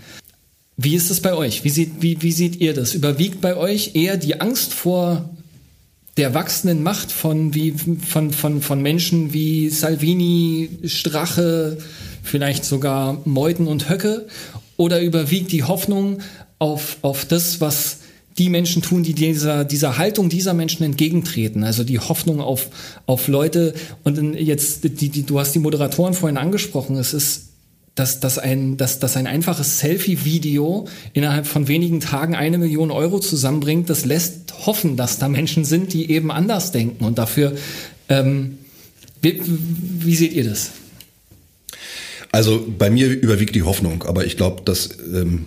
[0.77, 1.63] Wie ist es bei euch?
[1.63, 2.93] Wie, sieht, wie, wie seht ihr das?
[2.93, 5.29] Überwiegt bei euch eher die Angst vor
[6.17, 11.77] der wachsenden Macht von, wie, von, von, von Menschen wie Salvini, Strache,
[12.23, 14.27] vielleicht sogar Meuthen und Höcke?
[14.83, 16.19] Oder überwiegt die Hoffnung
[16.59, 17.99] auf, auf das, was
[18.37, 21.63] die Menschen tun, die dieser, dieser Haltung dieser Menschen entgegentreten.
[21.63, 22.67] Also die Hoffnung auf,
[23.05, 23.75] auf Leute.
[24.03, 26.97] Und jetzt, die, die, du hast die Moderatoren vorhin angesprochen.
[26.97, 27.43] Es ist
[27.95, 33.19] dass, dass, ein, dass, dass ein einfaches Selfie-Video innerhalb von wenigen Tagen eine Million Euro
[33.19, 37.05] zusammenbringt, das lässt hoffen, dass da Menschen sind, die eben anders denken.
[37.05, 37.55] Und dafür,
[38.09, 38.57] ähm,
[39.21, 40.71] wie, wie seht ihr das?
[42.33, 45.45] Also bei mir überwiegt die Hoffnung, aber ich glaube, dass ähm,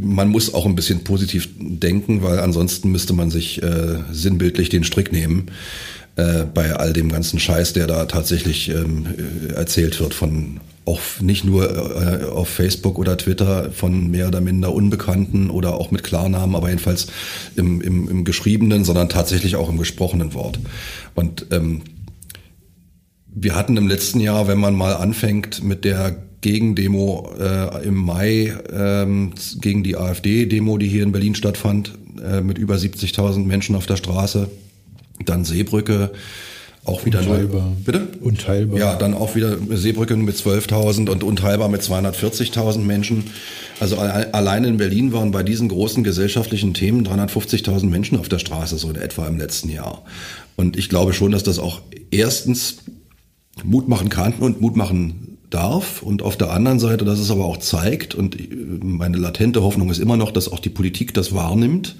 [0.00, 4.82] man muss auch ein bisschen positiv denken, weil ansonsten müsste man sich äh, sinnbildlich den
[4.82, 5.50] Strick nehmen
[6.16, 9.04] äh, bei all dem ganzen Scheiß, der da tatsächlich ähm,
[9.50, 14.40] äh, erzählt wird von auch nicht nur äh, auf Facebook oder Twitter von mehr oder
[14.40, 17.08] minder Unbekannten oder auch mit Klarnamen, aber jedenfalls
[17.56, 20.58] im, im, im geschriebenen, sondern tatsächlich auch im gesprochenen Wort.
[21.14, 21.82] Und ähm,
[23.34, 28.54] wir hatten im letzten Jahr, wenn man mal anfängt mit der Gegendemo äh, im Mai
[28.72, 33.86] ähm, gegen die AfD-Demo, die hier in Berlin stattfand, äh, mit über 70.000 Menschen auf
[33.86, 34.50] der Straße,
[35.24, 36.10] dann Seebrücke,
[36.84, 37.62] auch wieder unteilbar.
[37.62, 38.08] Nur, bitte?
[38.20, 38.78] Unteilbar.
[38.78, 43.24] Ja, dann auch wieder Seebrücke mit 12.000 und unteilbar mit 240.000 Menschen.
[43.78, 48.78] Also allein in Berlin waren bei diesen großen gesellschaftlichen Themen 350.000 Menschen auf der Straße,
[48.78, 50.02] so in etwa im letzten Jahr.
[50.56, 52.78] Und ich glaube schon, dass das auch erstens
[53.64, 57.44] Mut machen kann und Mut machen darf und auf der anderen Seite, dass es aber
[57.44, 58.36] auch zeigt und
[58.82, 61.96] meine latente Hoffnung ist immer noch, dass auch die Politik das wahrnimmt,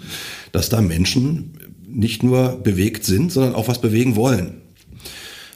[0.52, 1.52] dass da Menschen
[1.86, 4.61] nicht nur bewegt sind, sondern auch was bewegen wollen.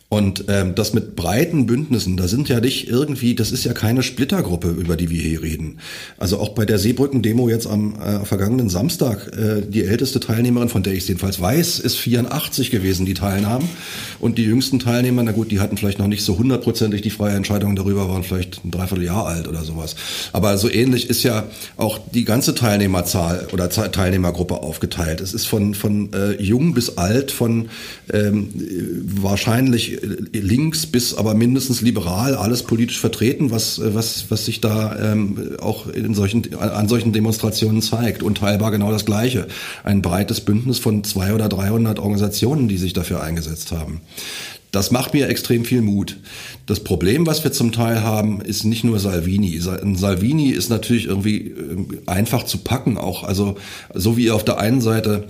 [0.08, 4.04] Und ähm, das mit breiten Bündnissen, da sind ja nicht irgendwie, das ist ja keine
[4.04, 5.78] Splittergruppe, über die wir hier reden.
[6.16, 10.84] Also auch bei der Seebrücken-Demo jetzt am äh, vergangenen Samstag, äh, die älteste Teilnehmerin, von
[10.84, 13.68] der ich es jedenfalls weiß, ist 84 gewesen, die teilnahmen.
[14.20, 17.34] Und die jüngsten Teilnehmer, na gut, die hatten vielleicht noch nicht so hundertprozentig die freie
[17.34, 19.96] Entscheidung darüber, waren vielleicht ein Dreivierteljahr alt oder sowas.
[20.32, 25.20] Aber so ähnlich ist ja auch die ganze Teilnehmerzahl oder Teilnehmergruppe aufgeteilt.
[25.20, 27.70] Es ist von, von äh, jung bis alt, von
[28.12, 28.50] ähm,
[29.02, 29.95] wahrscheinlich
[30.32, 35.88] links bis aber mindestens liberal alles politisch vertreten, was, was, was sich da ähm, auch
[35.88, 38.22] in solchen, an solchen Demonstrationen zeigt.
[38.22, 39.46] Und teilbar genau das Gleiche.
[39.84, 44.00] Ein breites Bündnis von zwei oder 300 Organisationen, die sich dafür eingesetzt haben.
[44.72, 46.18] Das macht mir extrem viel Mut.
[46.66, 49.58] Das Problem, was wir zum Teil haben, ist nicht nur Salvini.
[49.58, 53.24] Salvini ist natürlich irgendwie ähm, einfach zu packen auch.
[53.24, 53.56] Also
[53.94, 55.28] so wie er auf der einen Seite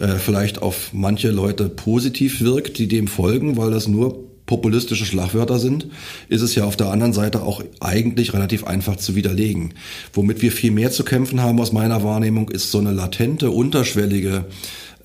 [0.00, 5.58] äh, vielleicht auf manche Leute positiv wirkt, die dem folgen, weil das nur populistische Schlagwörter
[5.58, 5.86] sind,
[6.28, 9.74] ist es ja auf der anderen Seite auch eigentlich relativ einfach zu widerlegen.
[10.12, 14.46] Womit wir viel mehr zu kämpfen haben aus meiner Wahrnehmung, ist so eine latente, unterschwellige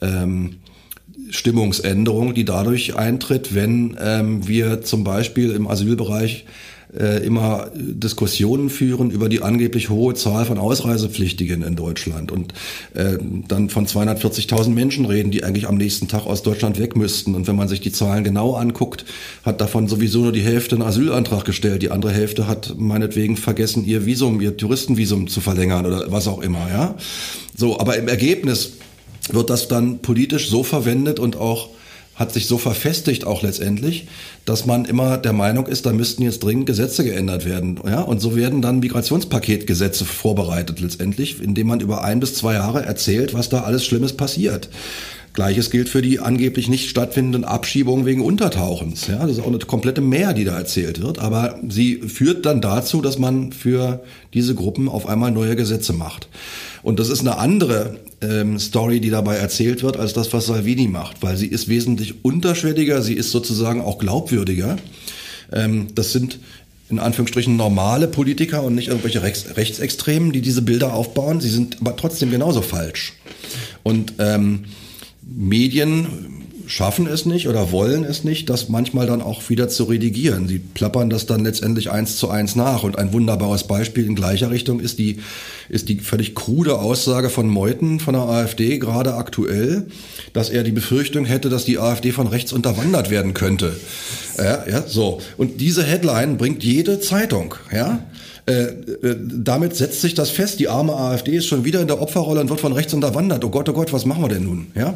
[0.01, 0.55] ähm,
[1.29, 6.45] Stimmungsänderung, die dadurch eintritt, wenn ähm, wir zum Beispiel im Asylbereich
[6.97, 12.53] äh, immer Diskussionen führen über die angeblich hohe Zahl von Ausreisepflichtigen in Deutschland und
[12.93, 17.35] äh, dann von 240.000 Menschen reden, die eigentlich am nächsten Tag aus Deutschland weg müssten.
[17.35, 19.05] Und wenn man sich die Zahlen genau anguckt,
[19.43, 21.81] hat davon sowieso nur die Hälfte einen Asylantrag gestellt.
[21.81, 26.41] Die andere Hälfte hat meinetwegen vergessen, ihr Visum, ihr Touristenvisum zu verlängern oder was auch
[26.41, 26.95] immer, ja.
[27.55, 28.73] So, aber im Ergebnis
[29.31, 31.69] wird das dann politisch so verwendet und auch
[32.15, 34.07] hat sich so verfestigt auch letztendlich,
[34.45, 37.79] dass man immer der Meinung ist, da müssten jetzt dringend Gesetze geändert werden.
[37.85, 38.01] Ja?
[38.01, 43.33] Und so werden dann Migrationspaketgesetze vorbereitet letztendlich, indem man über ein bis zwei Jahre erzählt,
[43.33, 44.69] was da alles Schlimmes passiert.
[45.33, 49.07] Gleiches gilt für die angeblich nicht stattfindenden Abschiebungen wegen Untertauchens.
[49.07, 51.17] Ja, das ist auch eine komplette Mehr, die da erzählt wird.
[51.17, 56.27] Aber sie führt dann dazu, dass man für diese Gruppen auf einmal neue Gesetze macht.
[56.83, 60.87] Und das ist eine andere ähm, Story, die dabei erzählt wird, als das, was Salvini
[60.87, 64.77] macht, weil sie ist wesentlich unterschwelliger, sie ist sozusagen auch glaubwürdiger.
[65.51, 66.39] Ähm, das sind
[66.89, 71.41] in Anführungsstrichen normale Politiker und nicht irgendwelche Rechts Rechtsextremen, die diese Bilder aufbauen.
[71.41, 73.13] Sie sind aber trotzdem genauso falsch.
[73.81, 74.65] Und ähm,
[75.25, 76.07] Medien
[76.65, 80.47] schaffen es nicht oder wollen es nicht, das manchmal dann auch wieder zu redigieren.
[80.47, 82.83] Sie plappern das dann letztendlich eins zu eins nach.
[82.83, 85.19] Und ein wunderbares Beispiel in gleicher Richtung ist die,
[85.69, 89.87] ist die völlig krude Aussage von Meuthen von der AfD, gerade aktuell,
[90.33, 93.75] dass er die Befürchtung hätte, dass die AfD von rechts unterwandert werden könnte.
[94.37, 95.21] Ja, ja, so.
[95.37, 97.99] Und diese Headline bringt jede Zeitung, ja.
[98.45, 100.59] Äh, äh, damit setzt sich das fest.
[100.59, 103.45] Die arme AfD ist schon wieder in der Opferrolle und wird von rechts unterwandert.
[103.45, 104.67] Oh Gott, oh Gott, was machen wir denn nun?
[104.75, 104.95] Ja?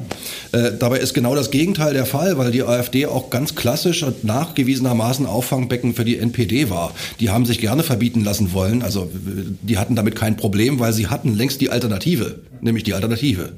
[0.51, 4.25] Äh, dabei ist genau das Gegenteil der Fall, weil die AfD auch ganz klassisch und
[4.25, 6.93] nachgewiesenermaßen Auffangbecken für die NPD war.
[7.21, 8.81] Die haben sich gerne verbieten lassen wollen.
[8.81, 9.09] Also
[9.61, 13.53] die hatten damit kein Problem, weil sie hatten längst die Alternative, nämlich die Alternative.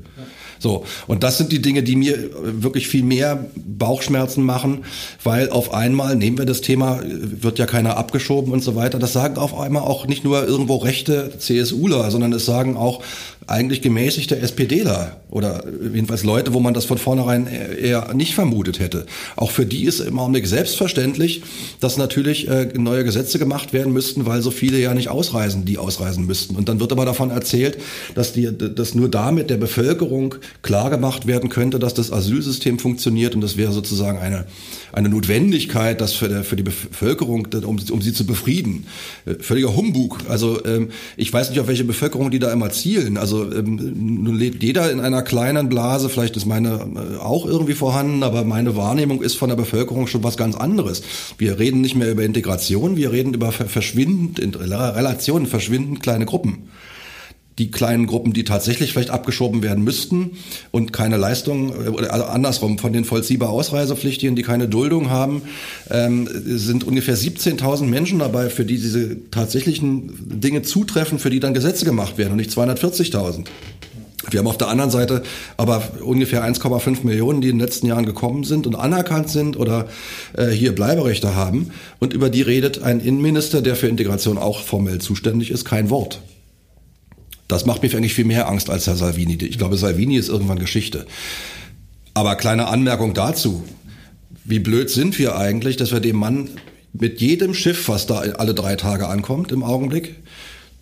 [0.60, 4.84] So, und das sind die Dinge, die mir wirklich viel mehr Bauchschmerzen machen,
[5.24, 9.14] weil auf einmal, nehmen wir das Thema, wird ja keiner abgeschoben und so weiter, das
[9.14, 13.02] sagen auf einmal auch nicht nur irgendwo rechte CSUler, sondern es sagen auch
[13.50, 19.06] eigentlich gemäßigte SPDler oder jedenfalls Leute, wo man das von vornherein eher nicht vermutet hätte.
[19.36, 21.42] Auch für die ist im Augenblick selbstverständlich,
[21.80, 25.78] dass natürlich äh, neue Gesetze gemacht werden müssten, weil so viele ja nicht ausreisen, die
[25.78, 26.56] ausreisen müssten.
[26.56, 27.78] Und dann wird aber davon erzählt,
[28.14, 33.34] dass, die, dass nur damit der Bevölkerung klar gemacht werden könnte, dass das Asylsystem funktioniert
[33.36, 34.46] und das wäre sozusagen eine,
[34.94, 38.86] eine Notwendigkeit, das für, für die Bevölkerung, um, um sie zu befrieden.
[39.26, 40.20] Äh, völliger Humbug.
[40.28, 43.18] Also ähm, ich weiß nicht, auf welche Bevölkerung die da immer zielen.
[43.18, 47.74] Also ähm, nun lebt jeder in einer kleinen Blase, vielleicht ist meine äh, auch irgendwie
[47.74, 51.02] vorhanden, aber meine Wahrnehmung ist von der Bevölkerung schon was ganz anderes.
[51.38, 56.70] Wir reden nicht mehr über Integration, wir reden über verschwindend, in Relationen, verschwindend kleine Gruppen
[57.60, 60.32] die kleinen Gruppen, die tatsächlich vielleicht abgeschoben werden müssten
[60.72, 65.44] und keine Leistung, äh, also andersrum, von den vollziehbar Ausreisepflichtigen, die keine Duldung haben,
[65.92, 71.54] ähm, sind ungefähr 17.000 Menschen dabei, für die diese tatsächlichen Dinge zutreffen, für die dann
[71.54, 73.46] Gesetze gemacht werden und nicht 240.000.
[74.32, 75.24] Wir haben auf der anderen Seite
[75.58, 79.88] aber ungefähr 1,5 Millionen, die in den letzten Jahren gekommen sind und anerkannt sind oder
[80.34, 81.72] äh, hier Bleiberechte haben.
[82.00, 86.22] Und über die redet ein Innenminister, der für Integration auch formell zuständig ist, kein Wort.
[87.50, 89.34] Das macht mir eigentlich viel mehr Angst als Herr Salvini.
[89.42, 91.08] Ich glaube, Salvini ist irgendwann Geschichte.
[92.14, 93.64] Aber kleine Anmerkung dazu.
[94.46, 96.52] Wie blöd sind wir eigentlich, dass wir dem Mann
[96.94, 100.16] mit jedem Schiff, was da alle drei Tage ankommt im Augenblick,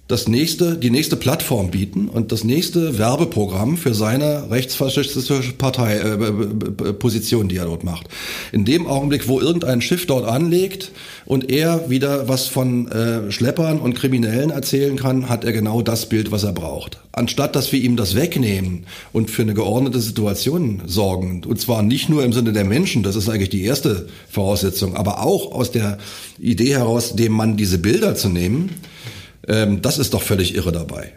[0.07, 6.13] das nächste, die nächste Plattform bieten und das nächste Werbeprogramm für seine rechtsfaschistische Partei, äh,
[6.13, 8.07] äh, Position, die er dort macht.
[8.53, 10.91] In dem Augenblick, wo irgendein Schiff dort anlegt
[11.25, 16.07] und er wieder was von äh, Schleppern und Kriminellen erzählen kann, hat er genau das
[16.07, 16.99] Bild, was er braucht.
[17.11, 22.07] Anstatt dass wir ihm das wegnehmen und für eine geordnete Situation sorgen, und zwar nicht
[22.07, 25.97] nur im Sinne der Menschen, das ist eigentlich die erste Voraussetzung, aber auch aus der
[26.39, 28.69] Idee heraus, dem Mann diese Bilder zu nehmen,
[29.47, 31.13] ähm, das ist doch völlig irre dabei.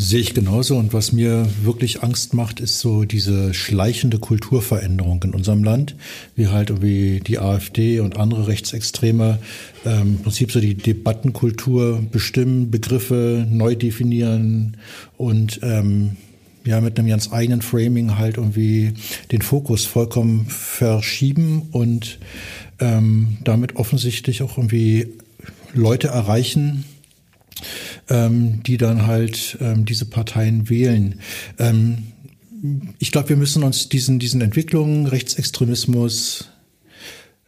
[0.00, 0.76] Sehe ich genauso.
[0.76, 5.96] Und was mir wirklich Angst macht, ist so diese schleichende Kulturveränderung in unserem Land,
[6.36, 9.38] wie halt irgendwie die AfD und andere Rechtsextreme
[9.84, 14.76] ähm, im Prinzip so die Debattenkultur bestimmen, Begriffe neu definieren
[15.16, 16.16] und ähm,
[16.64, 18.92] ja mit einem ganz eigenen Framing halt irgendwie
[19.32, 22.18] den Fokus vollkommen verschieben und
[22.78, 25.08] ähm, damit offensichtlich auch irgendwie
[25.78, 26.84] Leute erreichen,
[28.08, 31.20] ähm, die dann halt ähm, diese Parteien wählen.
[31.58, 32.08] Ähm,
[32.98, 36.50] ich glaube, wir müssen uns diesen, diesen Entwicklungen, Rechtsextremismus,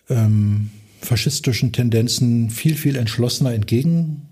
[0.09, 0.71] ähm,
[1.01, 4.30] faschistischen Tendenzen viel, viel entschlossener entgegen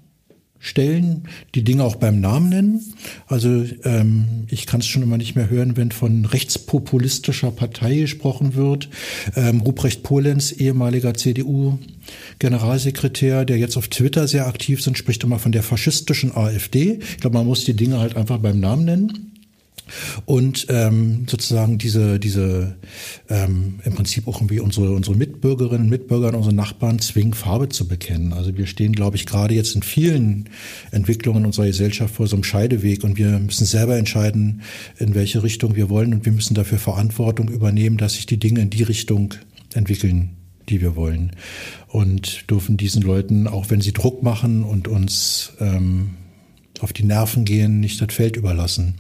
[0.61, 2.95] stellen, die Dinge auch beim Namen nennen.
[3.27, 8.55] Also ähm, ich kann es schon immer nicht mehr hören, wenn von rechtspopulistischer Partei gesprochen
[8.55, 8.89] wird.
[9.37, 15.53] Ähm, Ruprecht Polenz, ehemaliger CDU-Generalsekretär, der jetzt auf Twitter sehr aktiv sind, spricht immer von
[15.53, 17.01] der faschistischen AfD.
[17.01, 19.38] Ich glaube, man muss die Dinge halt einfach beim Namen nennen
[20.25, 22.77] und ähm, sozusagen diese diese
[23.29, 27.69] ähm, im Prinzip auch irgendwie unsere unsere Mitbürgerinnen und Mitbürger und unsere Nachbarn zwingen Farbe
[27.69, 28.33] zu bekennen.
[28.33, 30.49] Also wir stehen, glaube ich, gerade jetzt in vielen
[30.91, 34.63] Entwicklungen unserer Gesellschaft vor so einem Scheideweg und wir müssen selber entscheiden,
[34.99, 38.61] in welche Richtung wir wollen und wir müssen dafür Verantwortung übernehmen, dass sich die Dinge
[38.61, 39.35] in die Richtung
[39.75, 40.37] entwickeln,
[40.69, 41.33] die wir wollen
[41.89, 46.11] und dürfen diesen Leuten, auch wenn sie Druck machen und uns ähm,
[46.81, 48.95] auf die Nerven gehen, nicht das Feld überlassen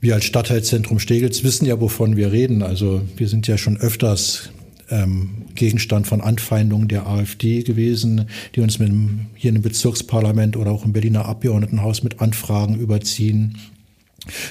[0.00, 2.62] wir als Stadtteilzentrum Steglitz wissen ja, wovon wir reden.
[2.62, 4.50] Also wir sind ja schon öfters
[4.90, 10.70] ähm, Gegenstand von Anfeindungen der AfD gewesen, die uns mit dem, hier im Bezirksparlament oder
[10.70, 13.58] auch im Berliner Abgeordnetenhaus mit Anfragen überziehen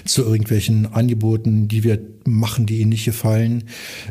[0.06, 3.66] zu irgendwelchen Angeboten, die wir machen, die ihnen nicht gefallen,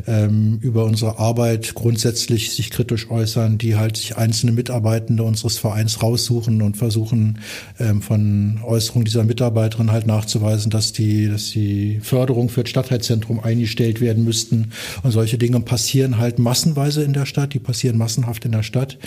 [0.07, 6.01] ähm, über unsere Arbeit grundsätzlich sich kritisch äußern, die halt sich einzelne Mitarbeitende unseres Vereins
[6.01, 7.39] raussuchen und versuchen
[7.79, 13.39] ähm, von Äußerungen dieser Mitarbeiterin halt nachzuweisen, dass die, dass die Förderung für das Stadtteilzentrum
[13.39, 14.71] eingestellt werden müssten.
[15.03, 18.97] Und solche Dinge passieren halt massenweise in der Stadt, die passieren massenhaft in der Stadt,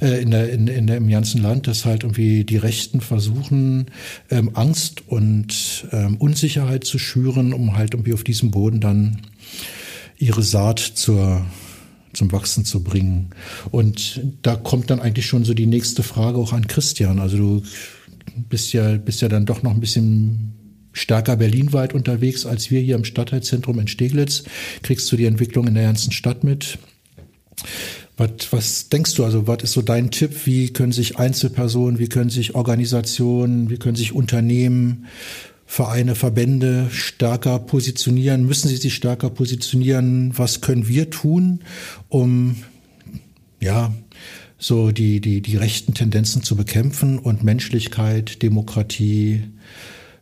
[0.00, 3.86] äh, in der, in, in der, im ganzen Land, dass halt irgendwie die Rechten versuchen,
[4.30, 9.22] ähm, Angst und ähm, Unsicherheit zu schüren, um halt irgendwie auf diesem Boden dann
[10.18, 11.44] ihre Saat zur,
[12.12, 13.30] zum Wachsen zu bringen.
[13.70, 17.18] Und da kommt dann eigentlich schon so die nächste Frage auch an Christian.
[17.18, 17.62] Also du
[18.48, 20.54] bist ja, bist ja dann doch noch ein bisschen
[20.92, 24.44] stärker berlinweit unterwegs als wir hier im Stadtteilzentrum in Steglitz.
[24.82, 26.78] Kriegst du die Entwicklung in der ganzen Stadt mit?
[28.16, 30.46] Was, was denkst du, also was ist so dein Tipp?
[30.46, 35.06] Wie können sich Einzelpersonen, wie können sich Organisationen, wie können sich Unternehmen
[35.70, 38.44] Vereine, Verbände stärker positionieren?
[38.44, 40.36] Müssen sie sich stärker positionieren?
[40.36, 41.60] Was können wir tun,
[42.08, 42.56] um
[43.60, 43.94] ja
[44.58, 49.44] so die die die rechten Tendenzen zu bekämpfen und Menschlichkeit, Demokratie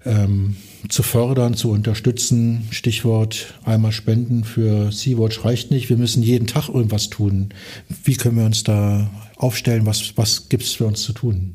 [0.04, 0.56] ähm,
[0.90, 2.68] zu fördern, zu unterstützen?
[2.70, 5.88] Stichwort einmal Spenden für Sea-Watch reicht nicht.
[5.88, 7.54] Wir müssen jeden Tag irgendwas tun.
[8.04, 9.86] Wie können wir uns da aufstellen?
[9.86, 11.54] Was was gibt's für uns zu tun?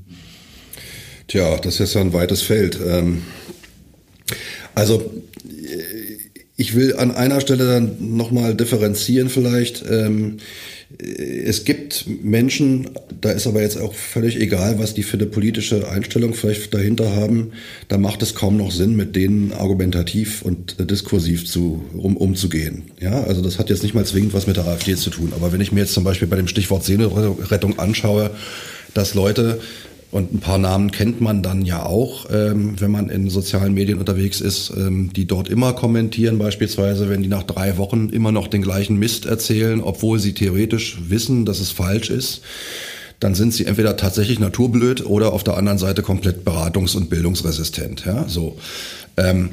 [1.28, 2.80] Tja, das ist ja ein weites Feld.
[2.84, 3.22] Ähm
[4.76, 5.12] also
[6.56, 9.84] ich will an einer Stelle dann nochmal differenzieren vielleicht.
[9.90, 10.38] Ähm,
[11.00, 15.90] es gibt Menschen, da ist aber jetzt auch völlig egal, was die für eine politische
[15.90, 17.54] Einstellung vielleicht dahinter haben,
[17.88, 22.84] da macht es kaum noch Sinn, mit denen argumentativ und diskursiv zu, um, umzugehen.
[23.00, 25.34] Ja, also das hat jetzt nicht mal zwingend was mit der AfD zu tun.
[25.36, 28.30] Aber wenn ich mir jetzt zum Beispiel bei dem Stichwort Seelenrettung anschaue,
[28.94, 29.60] dass Leute
[30.14, 33.98] Und ein paar Namen kennt man dann ja auch, ähm, wenn man in sozialen Medien
[33.98, 38.48] unterwegs ist, ähm, die dort immer kommentieren, beispielsweise, wenn die nach drei Wochen immer noch
[38.48, 42.42] den gleichen Mist erzählen, obwohl sie theoretisch wissen, dass es falsch ist
[43.20, 48.04] dann sind sie entweder tatsächlich naturblöd oder auf der anderen Seite komplett beratungs- und bildungsresistent.
[48.06, 48.58] Ja, so.
[49.16, 49.52] Ähm,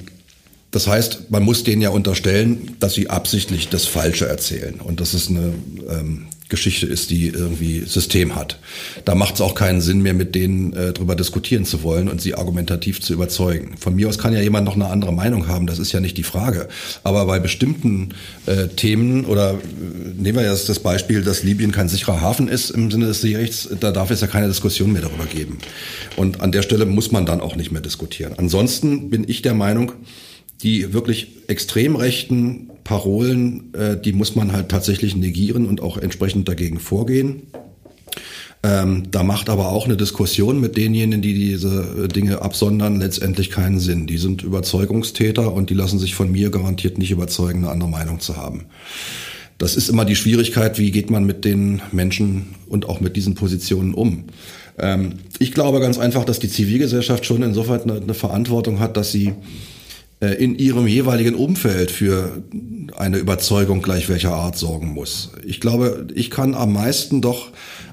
[0.73, 5.15] das heißt, man muss denen ja unterstellen, dass sie absichtlich das Falsche erzählen und dass
[5.15, 5.53] es eine
[5.89, 8.59] ähm, Geschichte ist, die irgendwie System hat.
[9.05, 12.21] Da macht es auch keinen Sinn mehr, mit denen äh, drüber diskutieren zu wollen und
[12.21, 13.77] sie argumentativ zu überzeugen.
[13.79, 16.19] Von mir aus kann ja jemand noch eine andere Meinung haben, das ist ja nicht
[16.19, 16.69] die Frage.
[17.03, 18.11] Aber bei bestimmten
[18.47, 19.57] äh, Themen oder äh,
[20.17, 23.69] nehmen wir jetzt das Beispiel, dass Libyen kein sicherer Hafen ist im Sinne des Seerechts,
[23.81, 25.59] da darf es ja keine Diskussion mehr darüber geben.
[26.17, 28.35] Und an der Stelle muss man dann auch nicht mehr diskutieren.
[28.37, 29.93] Ansonsten bin ich der Meinung,
[30.63, 36.49] die wirklich extrem rechten Parolen, äh, die muss man halt tatsächlich negieren und auch entsprechend
[36.49, 37.43] dagegen vorgehen.
[38.63, 43.81] Ähm, da macht aber auch eine Diskussion mit denjenigen, die diese Dinge absondern, letztendlich keinen
[43.81, 44.07] Sinn.
[44.07, 48.21] Die sind Überzeugungstäter und die lassen sich von mir garantiert nicht überzeugen, eine andere Meinung
[48.21, 48.67] zu haben.
[49.57, 53.35] Das ist immer die Schwierigkeit, wie geht man mit den Menschen und auch mit diesen
[53.35, 54.25] Positionen um.
[54.79, 59.11] Ähm, ich glaube ganz einfach, dass die Zivilgesellschaft schon insofern eine, eine Verantwortung hat, dass
[59.11, 59.35] sie äh,
[60.21, 62.43] in ihrem jeweiligen Umfeld für
[62.97, 65.31] eine Überzeugung gleich welcher Art sorgen muss.
[65.45, 67.51] Ich glaube, ich kann am meisten doch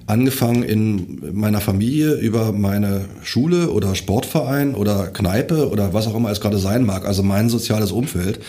[0.08, 6.32] angefangen in meiner Familie über meine Schule oder Sportverein oder Kneipe oder was auch immer
[6.32, 8.40] es gerade sein mag, also mein soziales Umfeld.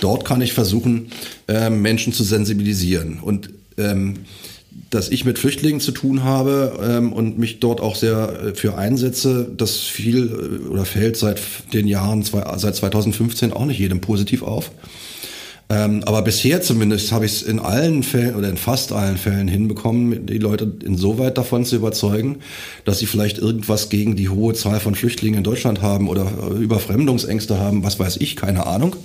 [0.00, 1.10] Dort kann ich versuchen,
[1.48, 4.14] ähm, Menschen zu sensibilisieren und ähm,
[4.90, 8.76] dass ich mit Flüchtlingen zu tun habe ähm, und mich dort auch sehr äh, für
[8.76, 11.40] einsetze, das fiel äh, oder fällt seit
[11.72, 14.70] den Jahren, seit 2015 auch nicht jedem positiv auf.
[15.70, 19.48] Ähm, aber bisher zumindest habe ich es in allen Fällen oder in fast allen Fällen
[19.48, 22.36] hinbekommen, die Leute insoweit davon zu überzeugen,
[22.86, 26.54] dass sie vielleicht irgendwas gegen die hohe Zahl von Flüchtlingen in Deutschland haben oder äh,
[26.54, 28.96] Überfremdungsängste haben, was weiß ich, keine Ahnung.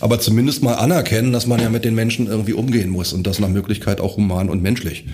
[0.00, 3.38] Aber zumindest mal anerkennen, dass man ja mit den Menschen irgendwie umgehen muss und das
[3.38, 5.04] nach Möglichkeit auch human und menschlich.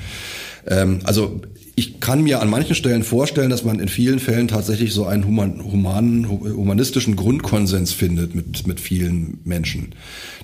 [0.66, 1.42] Ähm, also
[1.78, 5.26] ich kann mir an manchen Stellen vorstellen, dass man in vielen Fällen tatsächlich so einen
[5.26, 9.94] human, humanen, humanistischen Grundkonsens findet mit, mit vielen Menschen.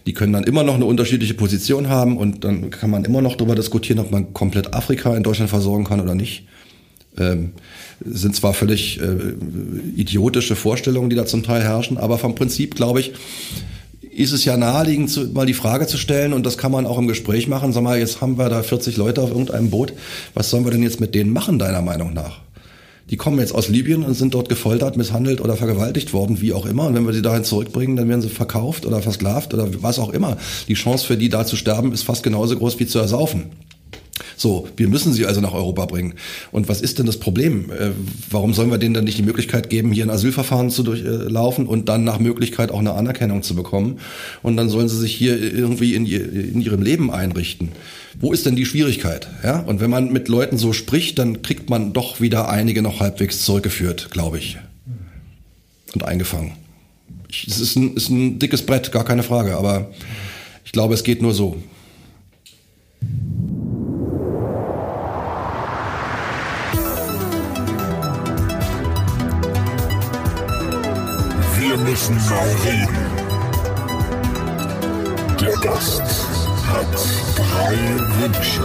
[0.04, 3.36] Die können dann immer noch eine unterschiedliche Position haben und dann kann man immer noch
[3.36, 6.46] darüber diskutieren, ob man komplett Afrika in Deutschland versorgen kann oder nicht.
[7.16, 7.52] Ähm,
[8.04, 9.16] sind zwar völlig äh,
[9.96, 13.12] idiotische Vorstellungen, die da zum Teil herrschen, aber vom Prinzip, glaube ich,
[14.14, 16.98] ist es ja naheliegend, zu, mal die Frage zu stellen, und das kann man auch
[16.98, 19.92] im Gespräch machen, sag mal, jetzt haben wir da 40 Leute auf irgendeinem Boot,
[20.34, 22.40] was sollen wir denn jetzt mit denen machen, deiner Meinung nach?
[23.10, 26.64] Die kommen jetzt aus Libyen und sind dort gefoltert, misshandelt oder vergewaltigt worden, wie auch
[26.64, 26.86] immer.
[26.86, 30.10] Und wenn wir sie dahin zurückbringen, dann werden sie verkauft oder versklavt oder was auch
[30.10, 30.38] immer.
[30.68, 33.50] Die Chance für die da zu sterben ist fast genauso groß wie zu ersaufen.
[34.36, 36.14] So, wir müssen sie also nach Europa bringen.
[36.50, 37.70] Und was ist denn das Problem?
[37.70, 37.90] Äh,
[38.30, 41.88] warum sollen wir denen dann nicht die Möglichkeit geben, hier ein Asylverfahren zu durchlaufen und
[41.88, 43.98] dann nach Möglichkeit auch eine Anerkennung zu bekommen?
[44.42, 47.70] Und dann sollen sie sich hier irgendwie in, in ihrem Leben einrichten.
[48.20, 49.28] Wo ist denn die Schwierigkeit?
[49.42, 49.60] Ja?
[49.60, 53.44] Und wenn man mit Leuten so spricht, dann kriegt man doch wieder einige noch halbwegs
[53.44, 54.58] zurückgeführt, glaube ich.
[55.94, 56.52] Und eingefangen.
[57.30, 59.90] Es ist ein, ist ein dickes Brett, gar keine Frage, aber
[60.64, 61.56] ich glaube, es geht nur so.
[72.02, 72.96] Müssen mal reden.
[75.40, 76.02] Der Gast
[76.66, 76.86] hat
[77.36, 77.76] drei
[78.20, 78.62] Wünsche.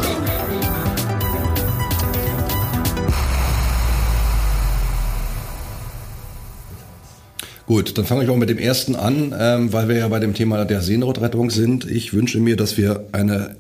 [7.68, 10.34] Gut, dann fange ich auch mit dem ersten an, ähm, weil wir ja bei dem
[10.34, 11.86] Thema der Seenotrettung sind.
[11.86, 13.56] Ich wünsche mir, dass wir eine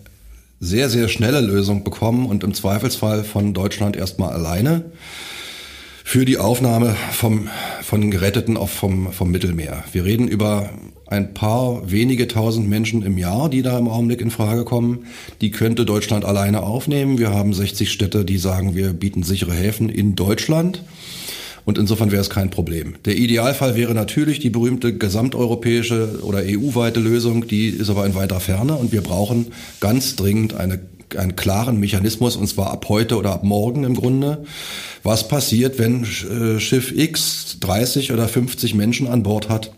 [0.59, 4.86] sehr, sehr schnelle Lösung bekommen und im Zweifelsfall von Deutschland erstmal alleine
[6.08, 7.49] für die Aufnahme vom,
[7.82, 9.84] von Geretteten auf vom, vom Mittelmeer.
[9.91, 10.70] Wir reden über
[11.05, 15.08] ein paar wenige tausend Menschen im Jahr, die da im Augenblick in Frage kommen.
[15.41, 17.18] Die könnte Deutschland alleine aufnehmen.
[17.18, 20.82] Wir haben 60 Städte, die sagen, wir bieten sichere Häfen in Deutschland.
[21.66, 22.95] Und insofern wäre es kein Problem.
[23.03, 27.47] Der Idealfall wäre natürlich die berühmte gesamteuropäische oder EU-weite Lösung.
[27.47, 29.47] Die ist aber in weiter Ferne und wir brauchen
[29.82, 30.80] ganz dringend eine
[31.16, 34.45] einen klaren Mechanismus, und zwar ab heute oder ab morgen im Grunde.
[35.03, 39.72] Was passiert, wenn äh, Schiff X 30 oder 50 Menschen an Bord hat?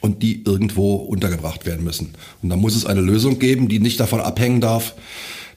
[0.00, 2.14] und die irgendwo untergebracht werden müssen.
[2.40, 4.94] Und da muss es eine Lösung geben, die nicht davon abhängen darf,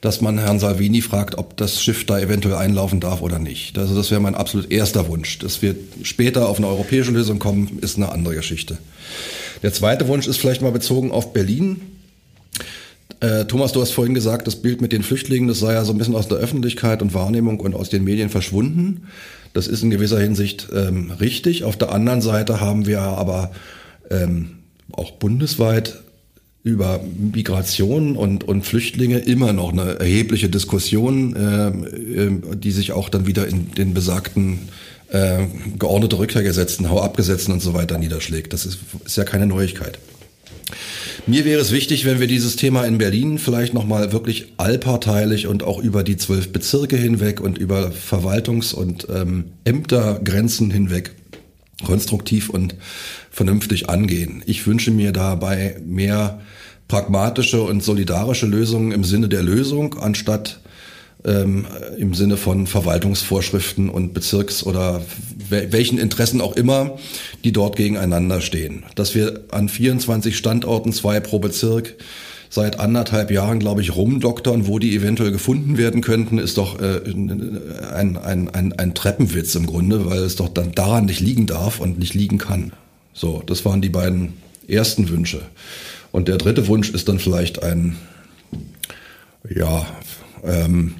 [0.00, 3.78] dass man Herrn Salvini fragt, ob das Schiff da eventuell einlaufen darf oder nicht.
[3.78, 5.38] Also das wäre mein absolut erster Wunsch.
[5.38, 8.78] Dass wir später auf eine europäische Lösung kommen, ist eine andere Geschichte.
[9.62, 11.80] Der zweite Wunsch ist vielleicht mal bezogen auf Berlin
[13.20, 15.92] Äh, Thomas, du hast vorhin gesagt, das Bild mit den Flüchtlingen, das sei ja so
[15.92, 19.08] ein bisschen aus der Öffentlichkeit und Wahrnehmung und aus den Medien verschwunden.
[19.52, 21.64] Das ist in gewisser Hinsicht ähm, richtig.
[21.64, 23.52] Auf der anderen Seite haben wir aber
[24.10, 24.58] ähm,
[24.92, 26.02] auch bundesweit
[26.64, 33.26] über Migration und, und Flüchtlinge immer noch eine erhebliche Diskussion, äh, die sich auch dann
[33.26, 34.60] wieder in den besagten
[35.08, 35.46] äh,
[35.78, 38.52] geordnete Rückkehrgesetzen, Hau-abgesetzen und so weiter niederschlägt.
[38.52, 39.98] Das ist, ist ja keine Neuigkeit.
[41.26, 45.62] Mir wäre es wichtig, wenn wir dieses Thema in Berlin vielleicht nochmal wirklich allparteilich und
[45.62, 51.12] auch über die zwölf Bezirke hinweg und über Verwaltungs- und ähm, Ämtergrenzen hinweg
[51.84, 52.74] konstruktiv und
[53.30, 54.42] vernünftig angehen.
[54.46, 56.40] Ich wünsche mir dabei mehr
[56.88, 60.60] pragmatische und solidarische Lösungen im Sinne der Lösung, anstatt
[61.24, 61.66] ähm,
[61.96, 65.02] im Sinne von Verwaltungsvorschriften und Bezirks- oder
[65.48, 66.98] welchen Interessen auch immer,
[67.44, 68.84] die dort gegeneinander stehen.
[68.94, 71.94] Dass wir an 24 Standorten, zwei pro Bezirk,
[72.48, 77.00] seit anderthalb Jahren, glaube ich, rumdoktern, wo die eventuell gefunden werden könnten, ist doch äh,
[77.06, 81.80] ein, ein, ein, ein Treppenwitz im Grunde, weil es doch dann daran nicht liegen darf
[81.80, 82.72] und nicht liegen kann.
[83.14, 84.34] So, das waren die beiden
[84.68, 85.42] ersten Wünsche.
[86.10, 87.96] Und der dritte Wunsch ist dann vielleicht ein,
[89.48, 89.86] ja,
[90.44, 90.94] ähm,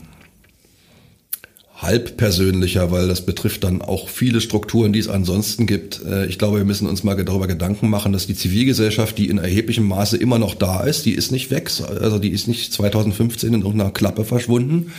[1.82, 6.00] halb persönlicher, weil das betrifft dann auch viele Strukturen, die es ansonsten gibt.
[6.04, 9.38] Äh, ich glaube, wir müssen uns mal darüber Gedanken machen, dass die Zivilgesellschaft, die in
[9.38, 11.70] erheblichem Maße immer noch da ist, die ist nicht weg,
[12.00, 14.92] also die ist nicht 2015 in irgendeiner Klappe verschwunden,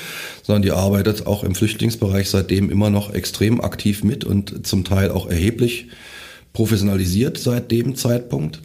[0.44, 5.10] sondern die arbeitet auch im Flüchtlingsbereich seitdem immer noch extrem aktiv mit und zum Teil
[5.10, 5.88] auch erheblich
[6.52, 8.60] professionalisiert seit dem Zeitpunkt.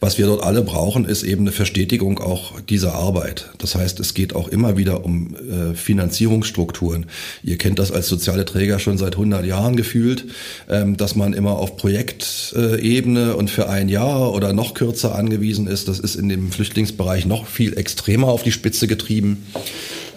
[0.00, 3.50] Was wir dort alle brauchen, ist eben eine Verstetigung auch dieser Arbeit.
[3.58, 7.06] Das heißt, es geht auch immer wieder um äh, Finanzierungsstrukturen.
[7.42, 10.26] Ihr kennt das als soziale Träger schon seit 100 Jahren gefühlt,
[10.68, 15.88] ähm, dass man immer auf Projektebene und für ein Jahr oder noch kürzer angewiesen ist.
[15.88, 19.46] Das ist in dem Flüchtlingsbereich noch viel extremer auf die Spitze getrieben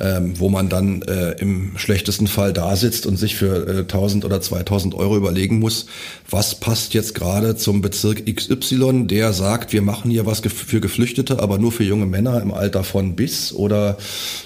[0.01, 4.25] ähm, wo man dann äh, im schlechtesten Fall da sitzt und sich für äh, 1000
[4.25, 5.85] oder 2000 Euro überlegen muss,
[6.29, 11.39] was passt jetzt gerade zum Bezirk XY, der sagt, wir machen hier was für Geflüchtete,
[11.39, 13.97] aber nur für junge Männer im Alter von bis oder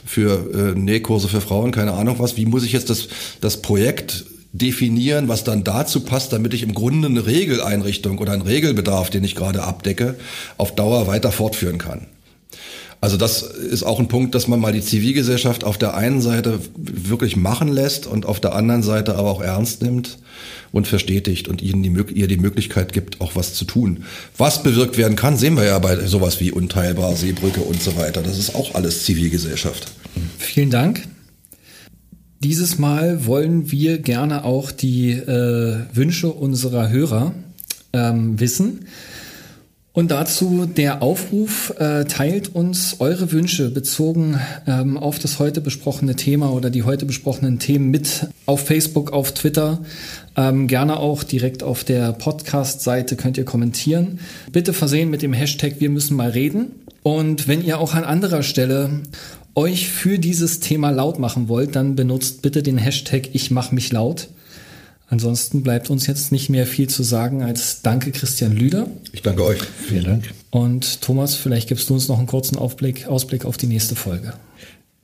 [0.05, 2.35] für äh, Nähkurse für Frauen, keine Ahnung was.
[2.35, 3.07] Wie muss ich jetzt das,
[3.39, 8.41] das Projekt definieren, was dann dazu passt, damit ich im Grunde eine Regeleinrichtung oder einen
[8.41, 10.15] Regelbedarf, den ich gerade abdecke,
[10.57, 12.07] auf Dauer weiter fortführen kann.
[13.05, 16.59] Also das ist auch ein Punkt, dass man mal die Zivilgesellschaft auf der einen Seite
[16.75, 20.17] wirklich machen lässt und auf der anderen Seite aber auch ernst nimmt
[20.71, 24.05] und verstetigt und ihnen die, ihr die Möglichkeit gibt, auch was zu tun.
[24.39, 28.23] Was bewirkt werden kann, sehen wir ja bei sowas wie Unteilbar, Seebrücke und so weiter.
[28.23, 29.85] Das ist auch alles Zivilgesellschaft.
[30.39, 31.07] Vielen Dank.
[32.39, 37.35] Dieses Mal wollen wir gerne auch die äh, Wünsche unserer Hörer
[37.93, 38.87] ähm, wissen.
[39.95, 44.37] Und dazu der Aufruf, äh, teilt uns eure Wünsche bezogen
[44.67, 49.31] ähm, auf das heute besprochene Thema oder die heute besprochenen Themen mit auf Facebook, auf
[49.31, 49.79] Twitter.
[50.35, 54.19] Ähm, gerne auch direkt auf der Podcast-Seite könnt ihr kommentieren.
[54.51, 56.71] Bitte versehen mit dem Hashtag Wir müssen mal reden.
[57.01, 58.89] Und wenn ihr auch an anderer Stelle
[59.55, 63.93] euch für dieses Thema laut machen wollt, dann benutzt bitte den Hashtag Ich mach mich
[63.93, 64.27] laut.
[65.15, 68.87] Ansonsten bleibt uns jetzt nicht mehr viel zu sagen als Danke Christian Lüder.
[69.13, 69.61] Ich danke euch.
[69.87, 70.33] Vielen Dank.
[70.49, 74.33] Und Thomas, vielleicht gibst du uns noch einen kurzen Aufblick, Ausblick auf die nächste Folge.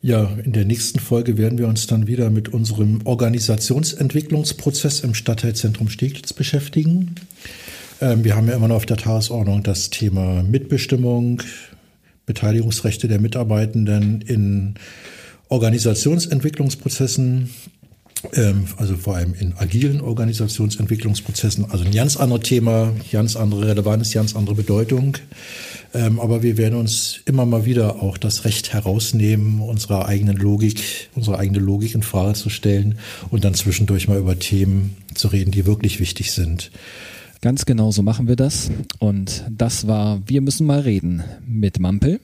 [0.01, 5.87] Ja, in der nächsten Folge werden wir uns dann wieder mit unserem Organisationsentwicklungsprozess im Stadtteilzentrum
[5.87, 7.15] Steglitz beschäftigen.
[8.01, 11.41] Ähm, wir haben ja immer noch auf der Tagesordnung das Thema Mitbestimmung,
[12.25, 14.73] Beteiligungsrechte der Mitarbeitenden in
[15.47, 17.49] Organisationsentwicklungsprozessen
[18.77, 24.35] also vor allem in agilen Organisationsentwicklungsprozessen, also ein ganz anderes Thema, ganz andere Relevanz, ganz
[24.35, 25.17] andere Bedeutung.
[25.93, 31.09] Ähm, aber wir werden uns immer mal wieder auch das Recht herausnehmen, unsere eigenen Logik,
[31.15, 32.97] unsere eigene Logik in Frage zu stellen
[33.29, 36.71] und dann zwischendurch mal über Themen zu reden, die wirklich wichtig sind.
[37.41, 38.69] Ganz genau so machen wir das.
[38.99, 42.19] Und das war Wir müssen mal reden mit Mampel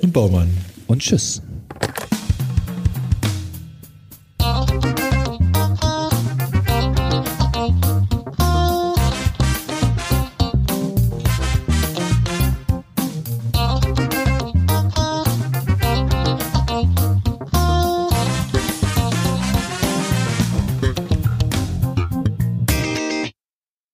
[0.00, 0.48] und Baumann.
[0.86, 1.42] Und tschüss.